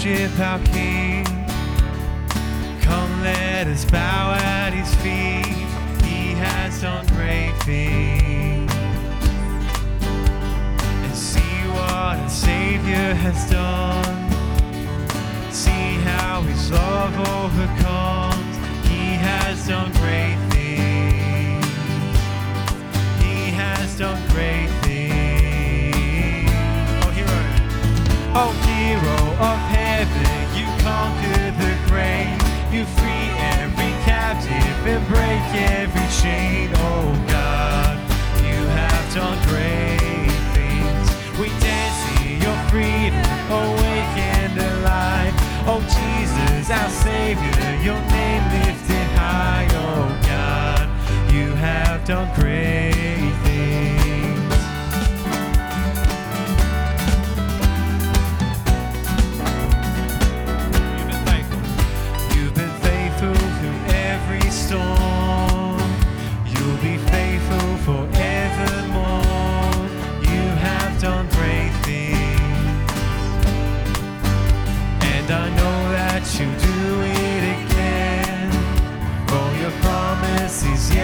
Worship 0.06 0.40
our 0.40 0.60
King. 0.66 1.26
Come, 2.82 3.24
let 3.24 3.68
us 3.68 3.86
bow 3.86 4.34
at 4.34 4.72
his 4.72 4.94
feet. 4.96 5.56
He 6.06 6.34
has 6.34 6.82
done 6.82 7.06
great 7.08 7.54
things. 7.64 8.72
And 11.04 11.16
see 11.16 11.40
what 11.74 12.20
a 12.20 12.30
Savior 12.30 13.16
has 13.16 13.50
done. 13.50 14.32
See 15.52 15.96
how 16.10 16.42
his 16.42 16.72
love 16.72 17.14
overcomes. 17.20 18.58
He 18.88 19.16
has 19.16 19.68
done 19.68 19.92
great 19.94 20.38
things. 20.52 21.66
He 23.24 23.50
has 23.52 23.98
done 23.98 24.22
great 24.30 24.70
things. 24.84 26.52
Oh, 27.02 27.12
hero. 27.12 27.40
Oh, 28.38 28.52
hero 28.68 29.18
of 29.44 29.75
heaven, 29.96 30.28
you 30.60 30.68
conquer 30.84 31.44
the 31.64 31.74
grave. 31.88 32.36
You 32.74 32.84
free 33.00 33.28
every 33.56 33.94
captive 34.04 34.80
and 34.94 35.04
break 35.08 35.46
every 35.80 36.08
chain. 36.22 36.70
Oh 36.88 37.08
God, 37.28 37.96
you 38.44 38.60
have 38.80 39.06
done 39.14 39.40
great 39.48 40.36
things. 40.58 41.08
We 41.40 41.48
dance 41.64 42.00
in 42.20 42.42
your 42.46 42.60
freedom, 42.72 43.24
awake 43.62 44.16
and 44.36 44.54
alive. 44.72 45.34
Oh 45.72 45.82
Jesus, 45.98 46.70
our 46.70 46.90
Savior, 46.90 47.68
your 47.88 48.02
name 48.18 48.44
lifted 48.56 49.08
high. 49.20 49.68
Oh 49.86 50.08
God, 50.34 50.86
you 51.34 51.48
have 51.68 52.04
done 52.06 52.30
great 52.36 53.35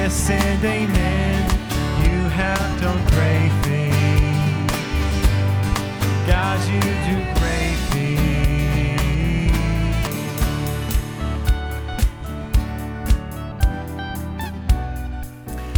yes 0.01 0.31
and 0.31 0.65
amen. 0.65 1.49
You 2.03 2.17
have 2.29 2.81
done 2.81 2.97
great 3.09 3.51
things. 3.61 4.71
God, 6.25 6.59
you 6.67 6.81
do 6.81 7.17
great 7.39 7.77
things. 7.91 8.27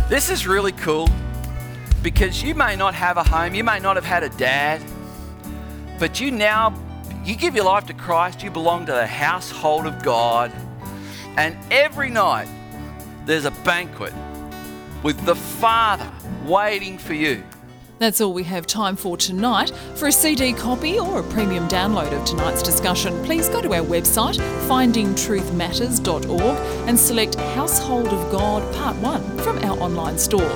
This 0.10 0.30
is 0.30 0.48
really 0.48 0.72
cool 0.72 1.10
because 2.02 2.42
you 2.42 2.56
may 2.56 2.78
not 2.78 2.94
have 2.94 3.18
a 3.18 3.24
home, 3.24 3.54
you 3.54 3.66
may 3.66 3.80
not 3.80 3.98
have 3.98 4.06
had 4.06 4.24
a 4.24 4.30
dad, 4.30 4.82
but 6.00 6.22
you 6.22 6.32
now 6.32 6.74
you 7.26 7.36
give 7.36 7.56
your 7.56 7.66
life 7.66 7.88
to 7.88 7.94
Christ, 7.94 8.42
you 8.42 8.52
belong 8.52 8.86
to 8.86 8.94
the 8.94 9.06
household 9.06 9.86
of 9.86 10.02
God, 10.02 10.50
and 11.36 11.58
every 11.72 12.10
night 12.10 12.48
there's 13.26 13.46
a 13.46 13.52
banquet 13.52 14.14
with 15.02 15.24
the 15.26 15.36
Father 15.36 16.10
waiting 16.46 16.98
for 16.98 17.14
you. 17.14 17.44
That's 18.00 18.20
all 18.20 18.34
we 18.34 18.44
have 18.44 18.68
time 18.68 18.98
for 18.98 19.16
tonight. 19.16 19.72
For 19.96 20.08
a 20.08 20.12
CD 20.12 20.52
copy 20.52 21.00
or 21.00 21.20
a 21.20 21.24
premium 21.24 21.70
download 21.70 22.12
of 22.12 22.26
tonight's 22.26 22.62
discussion, 22.62 23.24
please 23.24 23.48
go 23.48 23.62
to 23.62 23.74
our 23.74 23.86
website, 23.86 24.36
findingtruthmatters.org, 24.68 26.88
and 26.88 27.00
select 27.00 27.36
Household 27.36 28.08
of 28.08 28.32
God 28.32 28.76
Part 28.76 28.98
1 28.98 29.38
from 29.38 29.58
our 29.60 29.80
online 29.80 30.18
store. 30.18 30.52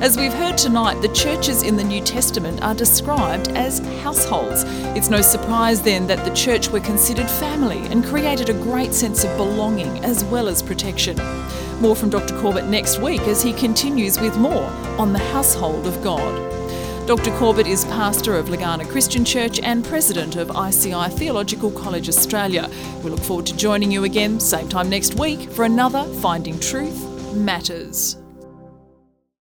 As 0.00 0.16
we've 0.16 0.34
heard 0.34 0.58
tonight, 0.58 1.00
the 1.00 1.14
churches 1.14 1.62
in 1.62 1.76
the 1.76 1.84
New 1.84 2.00
Testament 2.00 2.60
are 2.62 2.74
described 2.74 3.48
as 3.50 3.78
households. 4.02 4.64
It's 4.96 5.08
no 5.08 5.20
surprise 5.20 5.80
then 5.80 6.08
that 6.08 6.24
the 6.24 6.34
church 6.34 6.68
were 6.68 6.80
considered 6.80 7.30
family 7.30 7.78
and 7.86 8.04
created 8.04 8.48
a 8.48 8.54
great 8.54 8.92
sense 8.92 9.22
of 9.22 9.36
belonging 9.36 10.04
as 10.04 10.24
well 10.24 10.48
as 10.48 10.60
protection. 10.60 11.16
More 11.82 11.96
from 11.96 12.10
Dr. 12.10 12.38
Corbett 12.40 12.66
next 12.66 13.00
week 13.00 13.22
as 13.22 13.42
he 13.42 13.52
continues 13.52 14.20
with 14.20 14.36
more 14.36 14.70
on 15.00 15.12
the 15.12 15.18
household 15.18 15.84
of 15.84 16.00
God. 16.00 16.32
Dr. 17.08 17.36
Corbett 17.38 17.66
is 17.66 17.84
pastor 17.86 18.36
of 18.36 18.46
Legana 18.46 18.88
Christian 18.88 19.24
Church 19.24 19.58
and 19.58 19.84
president 19.84 20.36
of 20.36 20.52
ICI 20.56 21.08
Theological 21.08 21.72
College 21.72 22.08
Australia. 22.08 22.70
We 23.02 23.10
look 23.10 23.18
forward 23.18 23.46
to 23.46 23.56
joining 23.56 23.90
you 23.90 24.04
again, 24.04 24.38
same 24.38 24.68
time 24.68 24.88
next 24.88 25.18
week, 25.18 25.50
for 25.50 25.64
another 25.64 26.04
Finding 26.20 26.60
Truth 26.60 27.34
Matters. 27.34 28.21